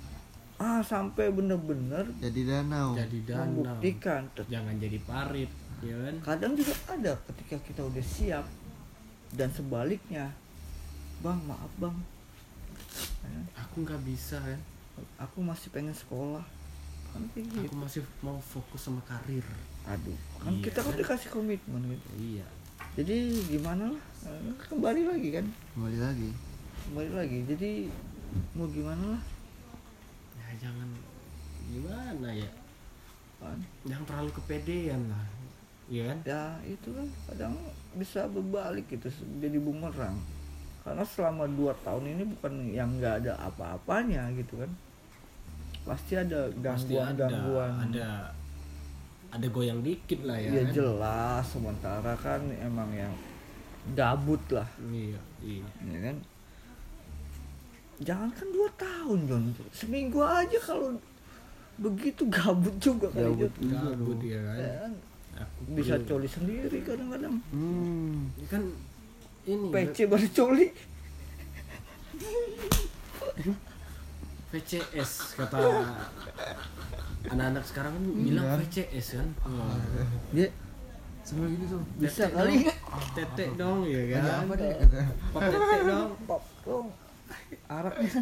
[0.56, 2.96] Ah sampai bener-bener jadi danau.
[2.96, 3.64] Jadi danau.
[3.64, 4.26] membuktikan.
[4.48, 5.52] Jangan jadi parit
[5.84, 6.16] ya kan?
[6.24, 8.46] Kadang juga ada ketika kita udah siap
[9.36, 10.32] dan sebaliknya.
[11.24, 11.96] Bang maaf bang.
[13.56, 14.75] Aku nggak bisa kan
[15.18, 16.44] aku masih pengen sekolah.
[17.12, 17.68] Kan kayak gitu.
[17.72, 19.44] aku masih mau fokus sama karir.
[19.88, 21.00] Aduh kan Iya, kita kan kan?
[21.00, 22.08] dikasih komitmen gitu.
[22.18, 22.48] Iya.
[22.96, 23.16] Jadi
[23.52, 24.04] gimana lah?
[24.28, 25.46] Eh, kembali lagi kan?
[25.76, 26.30] Kembali lagi.
[26.88, 27.38] Kembali lagi.
[27.48, 27.72] Jadi
[28.52, 29.24] mau gimana lah?
[30.36, 30.90] Ya jangan
[31.72, 32.52] gimana ya?
[33.40, 35.24] Kan jangan terlalu kepedean lah.
[35.86, 36.18] Iya kan?
[36.26, 37.54] Ya itu kan kadang
[37.96, 39.08] bisa berbalik gitu
[39.40, 40.20] jadi bumerang
[40.86, 44.70] karena selama dua tahun ini bukan yang nggak ada apa-apanya gitu kan.
[45.82, 48.10] Pasti ada pasti gangguan ada gangguan ada
[49.34, 50.74] ada goyang dikit lah ya, ya kan?
[50.78, 51.44] jelas.
[51.50, 53.14] Sementara kan emang yang
[53.98, 54.70] gabut lah.
[54.86, 55.66] Iya iya.
[55.90, 56.18] Ya kan?
[58.06, 59.44] Jangan kan dua tahun John
[59.74, 60.94] seminggu aja kalau
[61.82, 63.54] begitu gabut juga kali Gabut.
[63.58, 63.90] John.
[63.90, 64.58] gabut ya kan?
[64.62, 64.94] Ya kan?
[65.36, 67.36] aku bisa coli sendiri kadang-kadang.
[67.52, 68.32] Hmm.
[68.40, 68.64] Ini kan
[69.46, 70.68] ini PC baru coli.
[74.50, 75.58] VCS kata
[77.28, 79.30] anak-anak sekarang kan bilang VCS kan.
[79.46, 79.78] Wah,
[80.32, 80.48] dia
[81.26, 82.70] sambil gitu tuh bisa kali.
[83.18, 84.46] tetek dong ya kan?
[84.46, 84.74] Apa deh?
[85.34, 86.10] Pop tetek dong.
[86.26, 86.88] Pop dong.
[87.66, 88.22] Araknya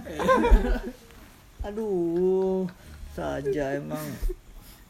[1.64, 2.68] aduh
[3.16, 4.04] saja emang.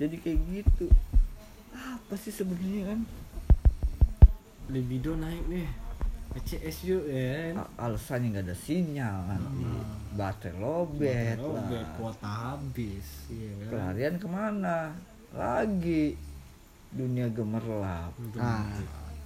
[0.01, 0.89] Jadi kayak gitu.
[1.73, 2.99] Apa sih sebenarnya kan?
[4.71, 5.67] Libido naik nih
[6.33, 9.69] VCS yuk ya kan alasannya nggak ada sinyal nanti
[10.17, 11.93] baterai lobet Robek, lah.
[11.97, 13.69] kuota habis iya kan?
[13.69, 14.77] Pelarian ke mana?
[15.33, 16.17] Lagi.
[16.93, 18.13] Dunia gemerlap.
[18.37, 18.65] Nah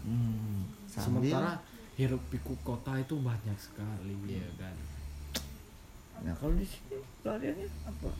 [0.03, 0.87] hmm.
[0.87, 1.31] sambil?
[1.31, 1.51] sementara
[1.95, 4.75] hiruk pikuk kota itu banyak sekali ya kan?
[6.27, 8.11] Nah kalau di sini pelariannya apa?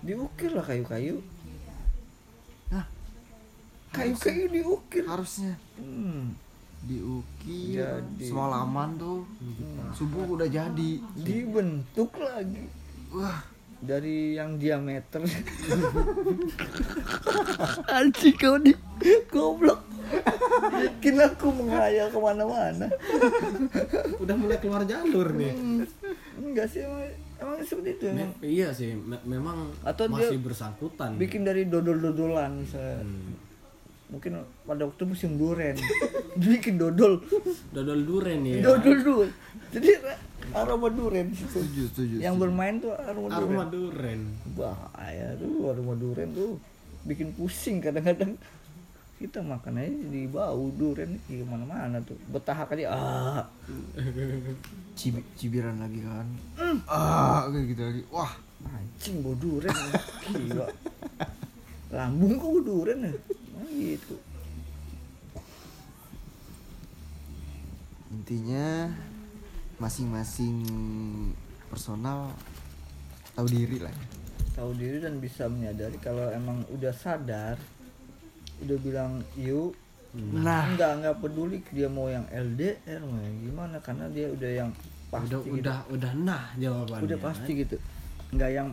[0.00, 1.20] Diukir lah kayu-kayu.
[2.72, 2.88] Nah
[3.92, 5.04] kayu-kayu diukir.
[5.04, 5.60] Harusnya.
[5.76, 6.32] Hmm.
[6.82, 8.24] Diukir Jadi.
[8.24, 9.22] semalaman tuh.
[9.92, 10.90] Subuh udah jadi.
[11.14, 12.66] Dibentuk lagi.
[13.10, 13.42] Wah.
[13.78, 15.26] Dari yang diameter.
[17.92, 18.72] Anjing kau di
[19.26, 19.82] goblok.
[20.72, 22.86] Bikin aku menghayal ke mana-mana.
[24.18, 25.50] Udah mulai keluar jalur nih.
[25.50, 25.82] Hmm,
[26.38, 27.02] enggak sih emang,
[27.38, 28.30] emang seperti itu emang.
[28.30, 31.16] Me- iya sih me- memang Atau dia masih bersangkutan.
[31.16, 33.02] bikin dari dodol-dodolan misalnya.
[33.02, 33.34] Hmm.
[34.12, 35.72] Mungkin pada waktu musim duren
[36.40, 37.24] bikin dodol.
[37.72, 38.60] Dodol duren ya?
[38.60, 39.24] Dodol dulu
[39.72, 39.88] jadi
[40.52, 46.28] aroma duren setuju setuju yang bermain tuh aroma, aroma duren duren bahaya tuh aroma duren
[46.36, 46.60] tuh.
[47.08, 48.36] Bikin pusing kadang-kadang.
[49.16, 52.18] Kita makan aja jadi bau duren di mana-mana tuh.
[52.28, 53.42] Betahak aja ah.
[54.92, 56.26] Cibi- cibiran lagi kan.
[56.84, 58.02] Ah kayak gitu lagi.
[58.12, 58.32] Wah.
[58.66, 59.72] Anjing bau duren
[60.36, 60.68] gila.
[61.96, 63.14] Lambung kok duren ya
[63.70, 64.16] gitu
[68.12, 68.92] intinya
[69.80, 70.62] masing-masing
[71.72, 72.30] personal
[73.32, 74.04] tahu diri lah ya.
[74.60, 77.56] tahu diri dan bisa menyadari kalau emang udah sadar
[78.62, 79.72] udah bilang yuk
[80.12, 84.70] nah nggak nggak peduli dia mau yang LDR mau yang gimana karena dia udah yang
[85.08, 85.56] pasti udah gitu.
[85.56, 87.76] udah udah nah jawabannya udah pasti gitu
[88.36, 88.68] nggak yang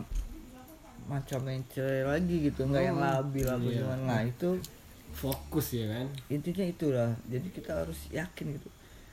[1.08, 3.76] macam yang cerai lagi gitu nggak yang labil apa iya.
[3.80, 4.50] gimana nah itu
[5.14, 6.06] fokus ya kan?
[6.32, 7.10] Intinya itulah.
[7.26, 8.68] Jadi kita harus yakin gitu.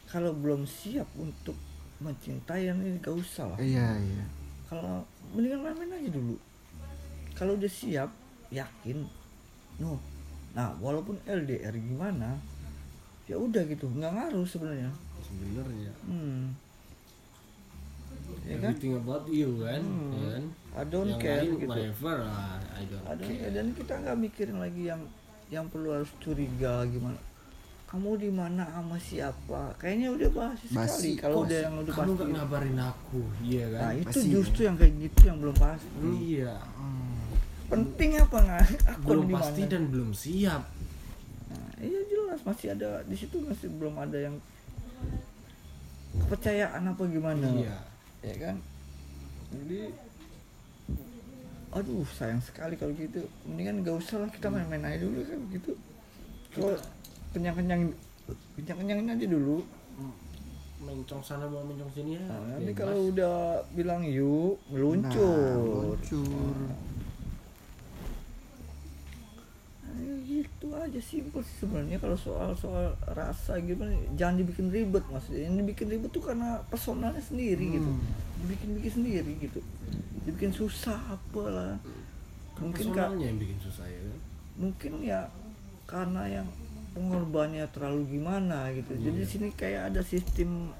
[0.07, 1.57] Kalau belum siap untuk
[1.99, 3.59] mencintai yang ini gak usah lah.
[3.59, 4.25] Iya iya.
[4.69, 6.35] Kalau mendingan main aja dulu.
[7.33, 8.09] Kalau udah siap
[8.53, 9.03] yakin
[9.81, 9.99] no.
[10.55, 12.39] Nah walaupun LDR gimana
[13.27, 13.89] ya udah gitu.
[13.91, 14.91] Nggak ngaruh sebenarnya.
[15.21, 15.91] Sebenarnya.
[16.07, 16.55] Hmm.
[18.47, 18.71] ya kan?
[18.71, 19.81] Everything about you kan?
[19.83, 20.11] Hmm.
[20.15, 20.43] ya kan?
[20.77, 21.69] I don't yang care lain gitu.
[21.73, 23.51] whatever lah I don't ada care.
[23.51, 25.01] Dan kita nggak mikirin lagi yang
[25.47, 27.19] yang perlu harus curiga gimana?
[27.87, 29.71] Kamu di mana sama siapa?
[29.79, 32.15] Kayaknya udah basi sekali kalau udah yang udah kamu pasti.
[32.19, 33.81] nggak ngabarin aku iya kan?
[33.81, 36.09] Nah itu Pasti, justru yang kayak gitu yang belum pasti.
[36.35, 36.55] Iya
[37.67, 38.63] penting apa nggak
[38.95, 40.63] aku belum di pasti dan belum siap.
[41.51, 44.35] Nah, iya jelas masih ada di situ masih belum ada yang
[46.23, 47.47] kepercayaan apa gimana.
[47.51, 47.77] Iya.
[48.23, 48.55] Ya kan?
[49.51, 49.91] Jadi
[51.75, 53.27] aduh sayang sekali kalau gitu.
[53.43, 55.71] Mendingan gak usah lah kita main-main aja dulu kan gitu.
[56.55, 56.77] Kalau
[57.35, 57.91] kenyang-kenyang
[58.55, 59.57] kenyang-kenyangin aja dulu.
[60.77, 62.23] Mencong sana mau mencong sini ya.
[62.23, 62.79] Nah, nanti bebas.
[62.79, 63.37] kalau udah
[63.75, 65.91] bilang yuk Nah, meluncur.
[65.91, 66.55] luncur
[69.83, 71.97] Nah, gitu aja simpel sih sebenarnya.
[71.99, 75.51] Kalau soal soal rasa gimana jangan dibikin ribet maksudnya.
[75.51, 77.91] Yang dibikin ribet tuh karena personalnya sendiri gitu.
[78.45, 79.59] Dibikin bikin sendiri gitu
[80.27, 81.79] dibikin susah apalah.
[82.59, 84.19] Mungkin kak personalnya yang bikin susah ya kan?
[84.59, 85.19] Mungkin ya
[85.87, 86.47] karena yang
[86.91, 88.91] pengorbannya terlalu gimana gitu.
[88.99, 90.75] Jadi di sini kayak ada sistem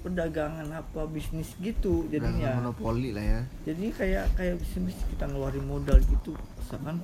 [0.00, 2.56] perdagangan apa bisnis gitu jadinya.
[2.58, 3.40] Monopoli lah ya.
[3.68, 6.98] Jadi kayak kayak bisnis kita ngeluarin modal gitu misalkan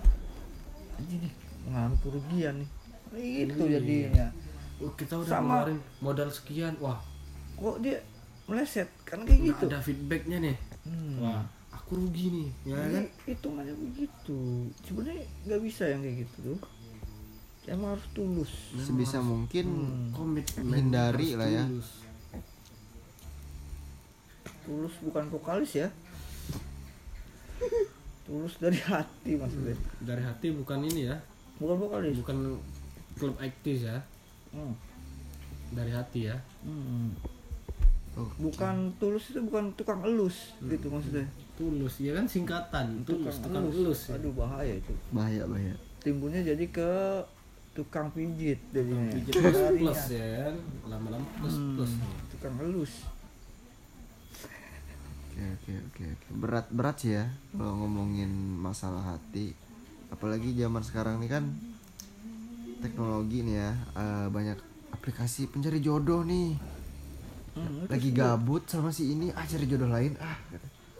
[1.06, 1.30] nih
[1.68, 2.68] mengalami kerugian nih.
[3.46, 3.72] Itu Iya.
[3.78, 4.26] jadinya.
[4.80, 5.44] Oh, kita udah Sama.
[5.62, 6.98] ngeluarin modal sekian wah.
[7.60, 8.00] Kok dia
[8.48, 8.88] meleset?
[9.04, 9.64] Kan kayak gitu.
[9.68, 10.56] ada feedbacknya nih
[10.86, 11.18] Hmm.
[11.18, 14.40] wah aku rugi nih ya Jadi, kan hitungannya begitu
[14.82, 16.58] sebenarnya nggak bisa yang kayak gitu tuh
[17.66, 20.08] emang harus tulus sebisa mungkin Hmm.
[20.12, 21.64] komitmen Hindari harus lah ya.
[21.64, 21.90] tulus.
[24.62, 25.88] tulus bukan vokalis ya
[28.22, 31.16] tulus dari hati maksudnya dari hati bukan ini ya
[31.56, 32.58] bukan vokalis bukan
[33.14, 33.98] klub aktis ya
[34.48, 34.72] Hmm.
[35.70, 37.12] dari hati ya Hmm.
[38.16, 41.24] Oh, bukan tulus itu bukan tukang elus gitu maksudnya.
[41.54, 44.00] Tulus ya kan singkatan tulus tukang elus.
[44.08, 44.16] ya.
[44.16, 44.92] aduh bahaya itu.
[45.10, 45.74] Bahaya bahaya.
[46.00, 46.90] Timbulnya jadi ke
[47.72, 49.12] tukang pijit jadinya.
[49.12, 50.54] Pijit plus plus ya kan?
[50.88, 51.92] Lama-lama plus Hmm, plus.
[52.30, 52.92] tukang elus.
[55.36, 56.26] Oke oke oke oke.
[56.40, 59.52] Berat berat sih ya kalau ngomongin masalah hati.
[60.08, 61.44] Apalagi zaman sekarang nih kan
[62.80, 64.56] teknologi nih ya eh, banyak
[64.92, 66.56] aplikasi pencari jodoh nih
[67.56, 70.36] Hmm, lagi gabut sama si ini ah cari jodoh lain ah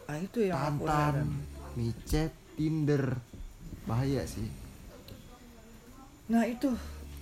[0.08, 1.28] ah itu yang tantan heran.
[1.76, 3.20] micet tinder.
[3.84, 4.48] Bahaya sih.
[6.32, 6.72] Nah itu.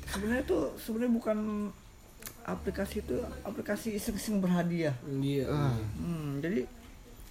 [0.06, 1.38] Sebenarnya tuh sebenarnya bukan
[2.46, 4.94] aplikasi itu aplikasi iseng-iseng berhadiah.
[5.02, 5.50] Iya.
[5.50, 5.74] Ah.
[5.98, 6.60] hmm, jadi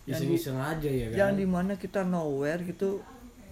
[0.03, 1.15] iseng-iseng aja ya kan?
[1.15, 2.99] yang di mana kita nowhere gitu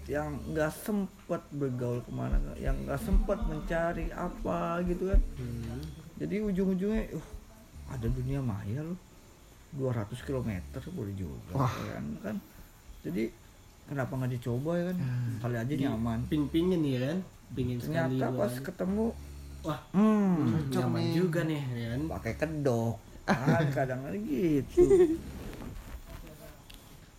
[0.10, 5.22] yang nggak sempat bergaul ke mana yang nggak sempat mencari apa gitu kan.
[5.40, 5.80] Hmm.
[6.20, 7.28] jadi ujung-ujungnya uh
[7.91, 8.99] ada dunia maya loh.
[9.71, 10.51] 200 km
[10.89, 11.71] boleh juga Wah.
[11.71, 12.06] ya kan?
[12.21, 12.36] Kan
[13.01, 13.32] jadi
[13.86, 14.97] kenapa nggak dicoba ya kan?
[14.99, 15.34] Hmm.
[15.39, 16.19] kali aja Di- nyaman.
[16.27, 17.19] ping-pingin ya kan?
[17.51, 19.06] Pingin sekali ternyata pas gua- ketemu
[19.62, 19.80] wah.
[19.91, 21.13] hmm, hmm, cocok nyaman nih.
[21.13, 22.01] juga nih ya kan?
[22.12, 22.95] pakai kedok.
[23.21, 24.82] Ah, kadang gitu.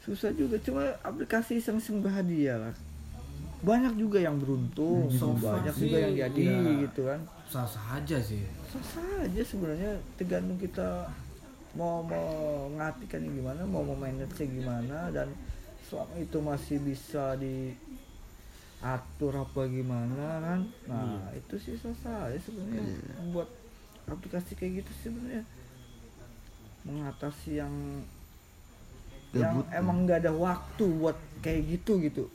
[0.02, 2.74] Susah juga cuma aplikasi iseng-iseng berhadiah lah
[3.62, 6.82] banyak juga yang beruntung So far banyak sih, juga yang jadi iya.
[6.90, 7.22] gitu kan.
[7.46, 8.42] Sah-sah aja sih.
[8.74, 11.06] Sah aja sebenarnya tergantung kita
[11.72, 15.32] mau mau ngatikan gimana mau memanage gimana dan
[15.88, 20.60] selama itu masih bisa diatur apa gimana kan.
[20.90, 22.82] Nah itu sih sah sah aja sebenarnya.
[23.30, 23.46] Buat
[24.10, 25.46] aplikasi kayak gitu sih sebenarnya.
[26.82, 28.02] Mengatasi yang
[29.32, 32.28] yang Gabut, emang nggak ada waktu buat kayak gitu gitu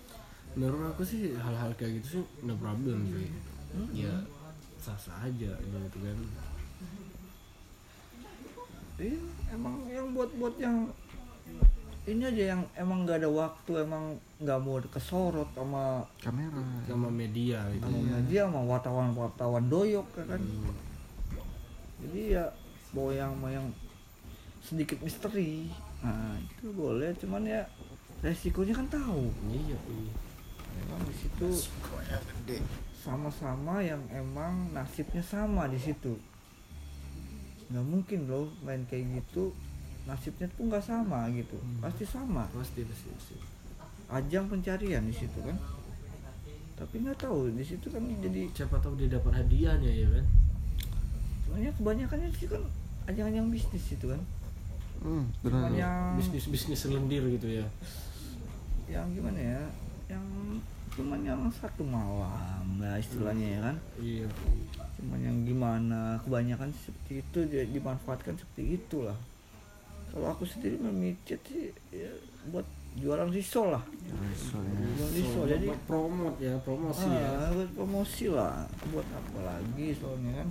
[0.58, 3.30] menurut aku sih hal-hal kayak gitu sih no problem sih.
[3.94, 4.10] Ya
[4.82, 6.18] sah-sah aja gitu kan.
[8.98, 9.22] Iya,
[9.54, 10.90] emang yang buat-buat yang
[12.10, 16.66] ini aja yang emang nggak ada waktu, emang nggak mau kesorot sama kamera.
[16.90, 17.86] Sama media gitu.
[17.86, 20.42] Sama media sama wartawan-wartawan doyok ya kan.
[22.02, 22.46] Jadi ya
[22.96, 23.68] bawa yang mau yang
[24.66, 25.70] sedikit misteri.
[26.02, 27.62] Nah, itu boleh, cuman ya
[28.26, 29.30] resikonya kan tahu.
[29.54, 30.27] iya iya
[30.78, 31.50] Memang di situ
[32.98, 36.16] sama-sama yang emang nasibnya sama di situ.
[37.74, 39.52] Nggak mungkin loh main kayak gitu
[40.08, 41.58] nasibnya tuh nggak sama gitu.
[41.82, 42.48] Pasti sama.
[42.54, 43.36] pasti pasti, pasti.
[44.08, 45.58] Ajang pencarian di situ kan.
[46.78, 50.26] Tapi nggak tahu di situ kan jadi siapa tahu dia dapat hadiahnya ya kan
[51.58, 52.62] banyak kebanyakannya sih kan
[53.10, 54.22] ajang-ajang bisnis itu kan.
[54.98, 57.66] hmm, benar yang bisnis bisnis lendir gitu ya
[58.90, 59.62] yang gimana ya?
[60.08, 60.26] Yang
[60.98, 63.76] cuman yang satu malam lah istilahnya ya kan.
[64.02, 64.28] iya.
[64.98, 69.18] Cuman yang gimana kebanyakan seperti itu dia dimanfaatkan seperti itulah.
[70.10, 72.10] Kalau aku sendiri memicet sih ya,
[72.50, 72.66] buat
[72.98, 73.84] jualan risol lah.
[74.34, 77.30] Soalnya jualan risol So, jadi buat promote ya promosi ya.
[77.30, 78.56] ah, buat promosi lah.
[78.90, 80.50] Buat apa lagi soalnya kan?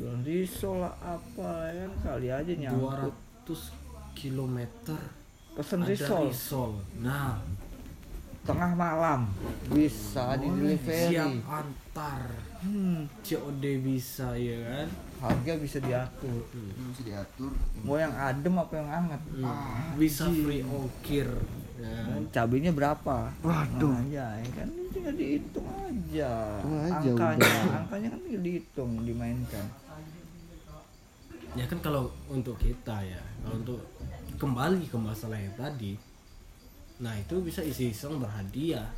[0.00, 1.92] Jualan risol lah apa lah kan?
[2.00, 3.12] Kali aja nyangkut.
[3.44, 5.00] 200 kilometer
[5.56, 6.24] pesen ada risol.
[6.30, 6.72] risol.
[7.00, 7.40] Nah.
[8.40, 9.28] Tengah malam.
[9.68, 12.24] Bisa di delivery siap antar.
[12.64, 14.88] Hmm, COD bisa ya kan?
[15.20, 16.48] Harga bisa diatur.
[16.56, 17.52] Mesti diatur.
[17.84, 19.22] Mau yang adem apa yang hangat?
[19.36, 21.28] Hmm, bisa free ongkir
[21.80, 22.20] ya kan?
[22.30, 23.16] cabenya berapa?
[23.40, 23.92] Waduh.
[23.92, 24.68] nah, ya, ya kan?
[24.92, 26.32] Tinggal dihitung aja.
[26.60, 27.78] Aja angkanya udah.
[27.84, 29.66] angkanya kan tinggal dihitung dimainkan.
[31.58, 33.22] Ya kan kalau untuk kita ya.
[33.42, 33.80] Kalau untuk
[34.40, 36.00] kembali ke masalah yang tadi.
[37.04, 38.88] Nah itu bisa isi iseng berhadiah.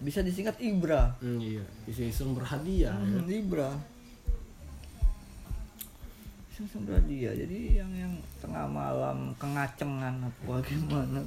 [0.00, 1.12] Bisa disingkat ibra.
[1.20, 3.20] Hmm, iya isi iseng berhadiah ya.
[3.20, 3.76] hmm, ibra.
[6.48, 11.20] Bisa sampai dia jadi yang yang tengah malam kengacengan apa gimana?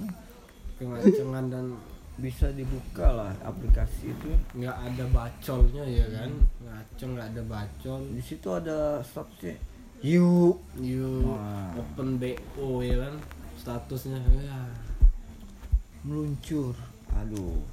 [0.81, 1.65] Kemancengan dan
[2.17, 4.29] bisa dibuka lah aplikasi itu.
[4.57, 6.33] nggak ada bacolnya ya kan?
[6.65, 8.01] Ngaco nggak ada bacol.
[8.09, 9.72] Di situ ada statusnya
[10.03, 11.79] yuk you Wah.
[11.79, 13.15] open bo ya kan?
[13.55, 14.19] Statusnya.
[14.43, 14.59] Ya.
[16.03, 16.75] Meluncur.
[17.15, 17.63] Aduh.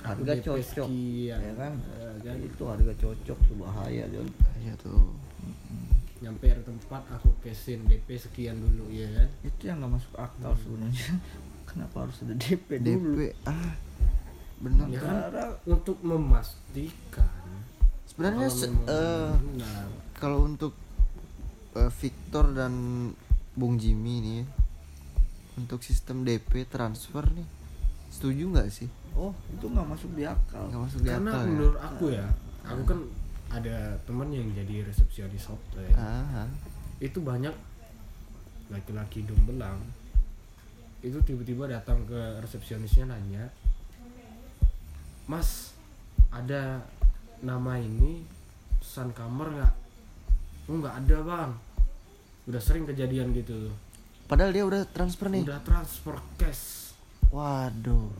[0.00, 1.42] Harga cocok sekian.
[1.42, 1.52] ya.
[1.58, 1.74] kan?
[2.22, 2.36] Ya kan?
[2.38, 4.30] itu harga cocok tuh bahaya Jon.
[4.62, 5.10] Iya tuh.
[6.20, 9.28] nyampe di tempat aku kesin DP sekian dulu ya kan?
[9.40, 11.16] Itu yang nggak masuk akal sebenarnya.
[11.68, 13.24] Kenapa harus ada DP dulu?
[13.24, 13.72] DP ah.
[14.60, 15.16] Bener ya kan?
[15.64, 17.40] Untuk memastikan
[18.04, 19.88] Sebenarnya se- eh, benar.
[20.20, 20.76] Kalau untuk
[21.74, 22.72] eh, Victor dan
[23.50, 24.46] Bung Jimmy nih ya,
[25.56, 27.48] untuk sistem DP transfer nih
[28.10, 28.88] setuju nggak sih?
[29.12, 31.48] oh itu nggak masuk di akal Nggak masuk di karena akal ya?
[31.48, 32.26] menurut aku ya
[32.62, 32.98] aku kan
[33.50, 36.48] ada teman yang jadi resepsionis hotel Ah, ah.
[36.98, 37.50] itu banyak
[38.70, 39.82] laki-laki hidung belang
[41.00, 43.50] itu tiba-tiba datang ke resepsionisnya nanya
[45.26, 45.74] mas
[46.30, 46.84] ada
[47.40, 48.22] nama ini
[48.78, 49.74] pesan kamar nggak
[50.70, 51.50] oh nggak ada bang
[52.46, 53.70] udah sering kejadian gitu
[54.24, 55.42] Padahal dia udah transfer nih.
[55.42, 56.94] udah transfer cash
[57.28, 58.14] Waduh.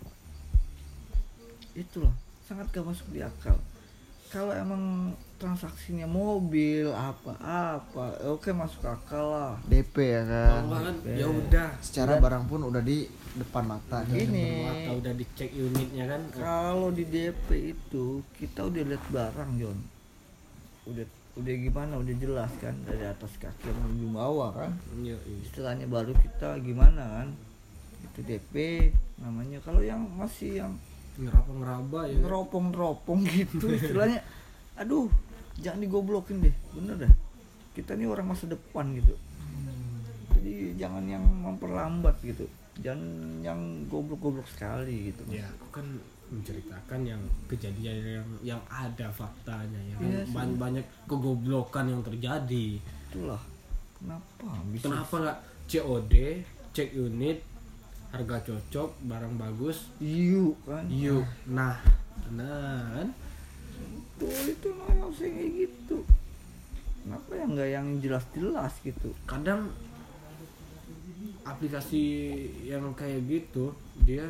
[1.72, 2.10] itulah
[2.42, 3.54] sangat gak masuk di akal
[4.26, 10.62] kalau emang transaksinya mobil apa apa oke masuk akal lah DP ya kan.
[11.04, 14.02] ya udah Secara barang pun udah di depan mata.
[14.04, 14.66] Ini.
[14.66, 19.78] atau udah dicek unitnya kan kalau di DP itu kita udah lihat barang John
[20.86, 21.06] udah
[21.40, 21.92] udah gimana?
[21.96, 22.76] Udah jelas kan?
[22.84, 24.72] Dari atas kaki menuju bawah kan?
[25.00, 25.38] Iya, iya.
[25.42, 27.28] istilahnya baru kita gimana kan?
[28.04, 28.54] Itu DP
[29.18, 29.58] namanya.
[29.64, 30.72] Kalau yang masih yang
[31.20, 32.16] ngeraba ngeraba ya.
[32.16, 32.22] kan?
[32.24, 34.24] neropong-neropong gitu istilahnya
[34.78, 35.10] aduh
[35.60, 36.54] jangan digoblokin deh.
[36.76, 37.12] Bener dah.
[37.76, 39.14] Kita ini orang masa depan gitu.
[40.40, 42.48] Jadi jangan yang memperlambat gitu.
[42.80, 43.02] Jangan
[43.44, 43.60] yang
[43.92, 45.20] goblok-goblok sekali gitu.
[45.28, 45.86] Ya aku kan
[46.30, 50.06] menceritakan yang kejadian yang yang ada faktanya ya kan?
[50.06, 50.34] Iya sih.
[50.34, 52.78] Ban- banyak kegoblokan yang terjadi.
[53.10, 53.42] Itulah.
[53.98, 54.46] Kenapa?
[54.70, 55.38] Bisa kenapa nggak
[55.70, 56.14] COD
[56.70, 57.38] cek unit
[58.14, 59.90] harga cocok barang bagus?
[59.98, 60.86] Yuk kan.
[60.86, 61.76] Yuk nah
[62.30, 63.08] nah kan
[64.20, 65.98] tuh itu mah harusnya kayak gitu.
[67.00, 69.08] Kenapa yang nggak yang jelas-jelas gitu?
[69.24, 69.72] Kadang
[71.44, 72.04] aplikasi
[72.68, 73.72] yang kayak gitu
[74.04, 74.24] dia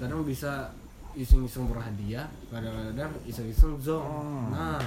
[0.00, 0.72] kadang bisa
[1.18, 4.02] iseng-iseng berhadiah kadang-kadang iseng-iseng zong.
[4.02, 4.46] Oh.
[4.50, 4.82] nah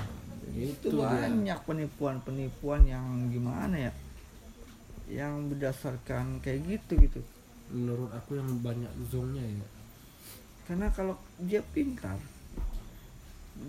[0.54, 3.92] itu banyak penipuan-penipuan yang gimana ya?
[5.10, 7.20] Yang berdasarkan kayak gitu gitu.
[7.74, 9.68] Menurut aku yang banyak zongnya ya.
[10.64, 12.16] Karena kalau dia pintar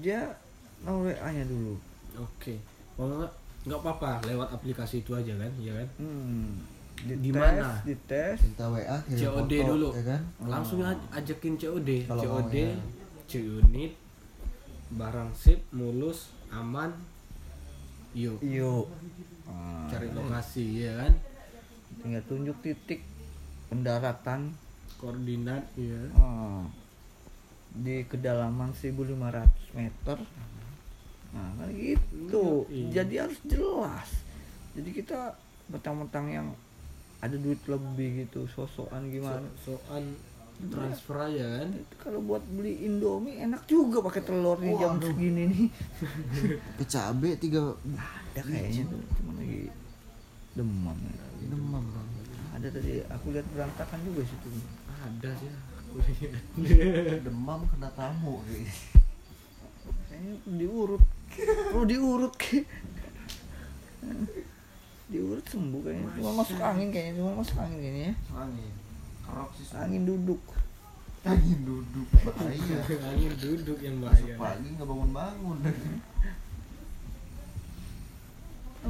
[0.00, 0.32] dia
[0.84, 1.76] nol WA nya dulu.
[2.20, 2.60] Oke.
[2.96, 3.32] Kalau nggak?
[3.64, 5.88] Nggak apa-apa lewat aplikasi itu aja kan ya kan?
[5.96, 6.60] Hmm.
[7.04, 7.68] Di dites, mana?
[7.84, 9.88] dites Minta WA kirim COD foto, dulu.
[9.92, 10.20] ya kan?
[10.42, 12.72] langsung aj- ajakin COD Kalau COD ya.
[13.24, 13.92] C unit
[14.90, 16.92] barang sip mulus aman.
[18.14, 18.38] Yuk.
[18.40, 18.86] Yuk.
[19.44, 21.12] Ah, cari lokasi ya kan?
[21.98, 23.02] Tinggal tunjuk titik
[23.66, 24.54] pendaratan.
[24.94, 25.98] Koordinat ya.
[26.14, 26.64] Ah,
[27.74, 29.44] di kedalaman 1500
[29.74, 30.18] meter.
[31.34, 32.62] Nah kan gitu.
[32.70, 33.02] Iya.
[33.02, 34.08] jadi harus jelas.
[34.72, 35.34] Jadi kita
[35.66, 36.48] betang-betang yang
[37.24, 39.48] ada duit lebih gitu sosokan gimana?
[39.64, 40.12] So soan
[40.68, 41.68] transfer aja kan?
[41.98, 45.66] Kalau buat beli Indomie enak juga pakai telur nih jam segini nih.
[46.78, 49.72] Ke cabe tiga ada kayaknya tuh cuma lagi
[50.52, 50.98] demam.
[51.48, 52.08] Demam bang.
[52.54, 54.48] ada tadi aku lihat berantakan juga situ.
[55.02, 56.32] Ada sih aku lihat.
[57.26, 58.44] Demam kena tamu.
[60.12, 61.02] kayaknya diurut.
[61.72, 62.68] Perlu diurut kayak
[65.14, 66.10] diurut sembuh kayaknya.
[66.18, 68.10] Cuma masuk angin kayaknya cuma masuk angin kayaknya.
[68.10, 68.72] Ya Angin.
[69.22, 69.66] Kerok sih.
[69.78, 70.42] angin duduk.
[71.22, 72.08] Angin duduk.
[72.10, 72.78] Bahaya.
[73.14, 74.34] angin duduk yang bahaya.
[74.34, 75.58] Pagi nggak bangun bangun.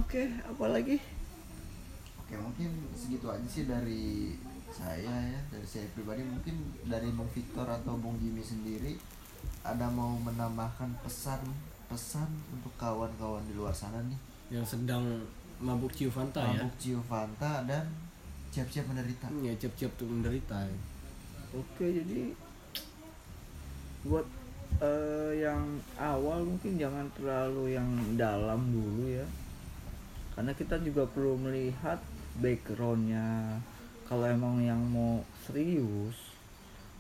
[0.01, 0.99] oke apalagi
[2.25, 4.33] Oke mungkin segitu aja sih dari
[4.73, 5.41] saya ya.
[5.53, 6.57] Dari saya pribadi mungkin
[6.89, 8.97] dari Bung Victor atau Bung Jimmy sendiri
[9.61, 11.45] ada mau menambahkan pesan
[11.85, 14.17] pesan untuk kawan-kawan di luar sana nih?
[14.49, 15.05] Yang sedang
[15.63, 16.63] mabuk ciu fanta ya.
[16.63, 17.85] Mabuk ciu Fanta dan
[18.51, 19.27] siap-siap menderita.
[19.43, 20.79] Ya siap-siap tuh menderita ya.
[21.55, 22.35] oke jadi
[24.03, 24.27] buat
[24.83, 27.87] eh, yang awal mungkin jangan terlalu yang
[28.19, 29.27] dalam dulu ya.
[30.35, 32.03] Karena kita juga perlu melihat
[32.43, 33.59] backgroundnya.
[34.05, 36.35] Kalau emang yang mau serius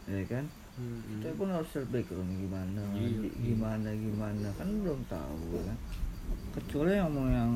[0.06, 0.46] ya kan?
[0.74, 3.30] Hmm, kita pun harus lihat background gimana Iya, iya.
[3.42, 4.48] gimana gimana.
[4.58, 5.78] Kan belum tahu kan?
[6.54, 7.52] Kecuali yang mau yang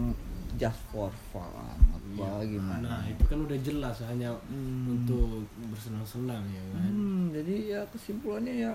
[0.56, 1.76] just for fun
[2.16, 2.86] apa gimana?
[2.88, 4.88] Nah itu kan udah jelas hanya Hmm.
[4.88, 6.88] untuk bersenang-senang ya kan?
[6.88, 8.72] Hmm, jadi ya kesimpulannya ya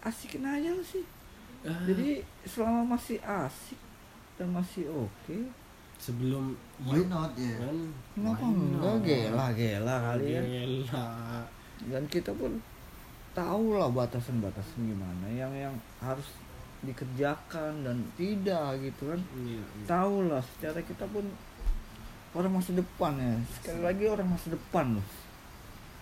[0.00, 1.04] asikin aja lah sih.
[1.62, 3.78] Ah, jadi selama masih asik
[4.34, 5.38] dan masih oke
[5.94, 7.54] sebelum why not ya?
[7.62, 7.76] kan?
[8.12, 8.96] Kenapa enggak?
[9.06, 11.06] gela gela kalian Gila.
[11.86, 12.58] dan kita pun
[13.32, 16.26] tahu lah batasan-batasan gimana yang yang harus
[16.82, 19.84] dikerjakan dan tidak gitu kan Iya, iya.
[19.86, 21.24] tahu lah secara kita pun
[22.32, 25.06] orang masa depan ya sekali lagi orang masa depan loh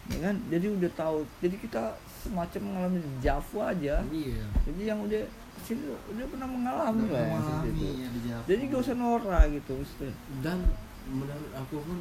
[0.09, 1.83] ya kan jadi udah tahu jadi kita
[2.25, 4.45] semacam mengalami jafu aja Iya.
[4.65, 5.23] jadi yang udah
[5.61, 7.69] sini udah pernah mengalami udah lah ya
[8.09, 8.43] di Java.
[8.49, 10.15] jadi gak usah norak gitu Ustaz.
[10.41, 10.65] dan
[11.05, 11.99] menurut aku pun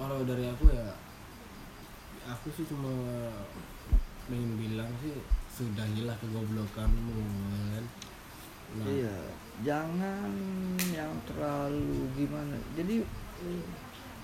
[0.00, 0.96] kalau dari aku ya
[2.24, 2.88] aku sih cuma
[4.24, 5.12] pengen bilang sih
[5.58, 7.84] sudahilah kegoblokanmu ya kan?
[8.68, 9.16] Nah, iya
[9.66, 10.30] jangan
[10.94, 12.54] yang terlalu gimana.
[12.78, 13.02] Jadi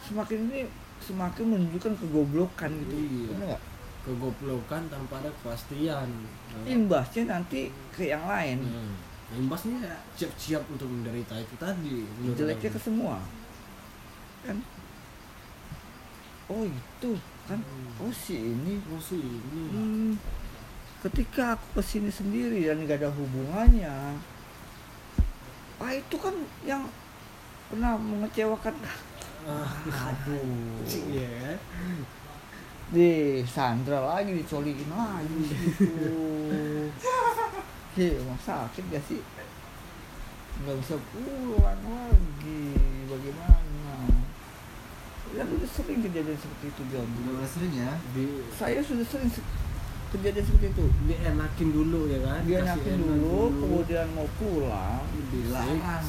[0.07, 0.61] semakin ini
[1.03, 2.95] semakin menunjukkan kegoblokan gitu.
[2.95, 3.35] Iya.
[3.35, 3.63] nggak?
[4.05, 6.09] Kegoblokan tanpa ada kepastian
[6.55, 8.63] Nah, imbasnya nanti ke yang lain.
[8.63, 8.95] Hmm.
[9.35, 12.07] imbasnya ya siap-siap untuk menderita itu tadi
[12.39, 13.19] jeleknya ke semua.
[14.47, 14.63] Kan?
[16.47, 17.11] Oh itu
[17.49, 17.59] kan.
[17.99, 18.79] Oh si ini.
[18.93, 19.63] Oh sih ini.
[19.75, 20.13] Hmm,
[21.05, 24.17] ketika aku ke sini sendiri dan gak ada hubungannya
[25.77, 26.33] ah itu kan
[26.65, 26.89] yang
[27.69, 28.73] pernah mengecewakan
[29.45, 30.81] ah, aduh.
[31.13, 31.61] iya.
[32.89, 35.89] Di Sandra lagi dicolikin lagi gitu.
[37.97, 39.21] Hei, emang sakit gak sih?
[40.63, 42.63] Nggak bisa pulang lagi
[43.11, 43.95] bagaimana?
[45.35, 47.09] Kan udah sering kejadian seperti itu John.
[47.35, 47.93] Udah sering ya?
[48.15, 48.25] Di
[48.55, 49.64] saya sudah sering se-
[50.15, 50.87] kejadian seperti itu?
[51.11, 52.41] Dienakin dulu ya kan?
[52.47, 55.03] Dia nyakin enak dulu, kemudian mau pulang
[55.35, 56.03] dilarang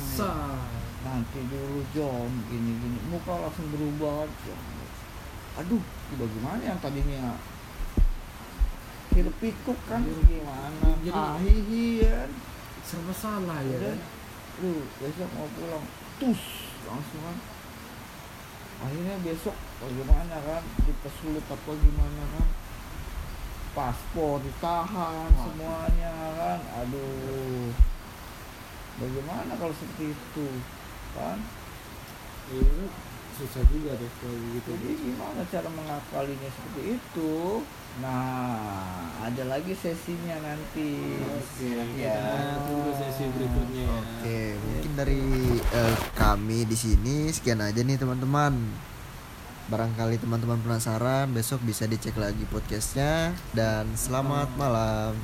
[1.05, 2.97] nanti dulu John gini gini.
[3.13, 4.25] Muka langsung berubah
[5.55, 5.79] aduh
[6.19, 7.39] bagaimana yang tadinya
[9.15, 10.03] hiruk pikuk kan?
[10.03, 10.89] Gimana?
[10.99, 12.29] Jadi- ahihi kan?
[12.85, 13.97] Serba salah ya kan?
[14.61, 15.85] Lu besok mau pulang.
[16.19, 16.41] Tus
[16.85, 17.37] langsung kan?
[18.83, 20.63] Akhirnya besok bagaimana kan?
[20.83, 22.64] Dipersulit apa gimana kan
[23.76, 25.43] paspor ditahan Wah.
[25.43, 26.59] semuanya kan?
[26.82, 27.69] Aduh.
[28.95, 30.47] Bagaimana kalau seperti itu
[31.11, 31.38] kan?
[32.47, 32.88] Itu
[33.36, 37.36] susah juga deh kalau gitu jadi gimana cara mengakalinya seperti itu?
[37.99, 41.19] Nah ada lagi sesinya nanti.
[41.36, 42.15] Oke, ya.
[42.15, 43.84] kita tunggu sesi berikutnya.
[43.84, 43.99] Ya.
[43.99, 45.23] Oke, mungkin dari
[45.59, 48.55] eh, kami di sini sekian aja nih teman-teman.
[49.66, 55.18] Barangkali teman-teman penasaran, besok bisa dicek lagi podcastnya dan selamat malam.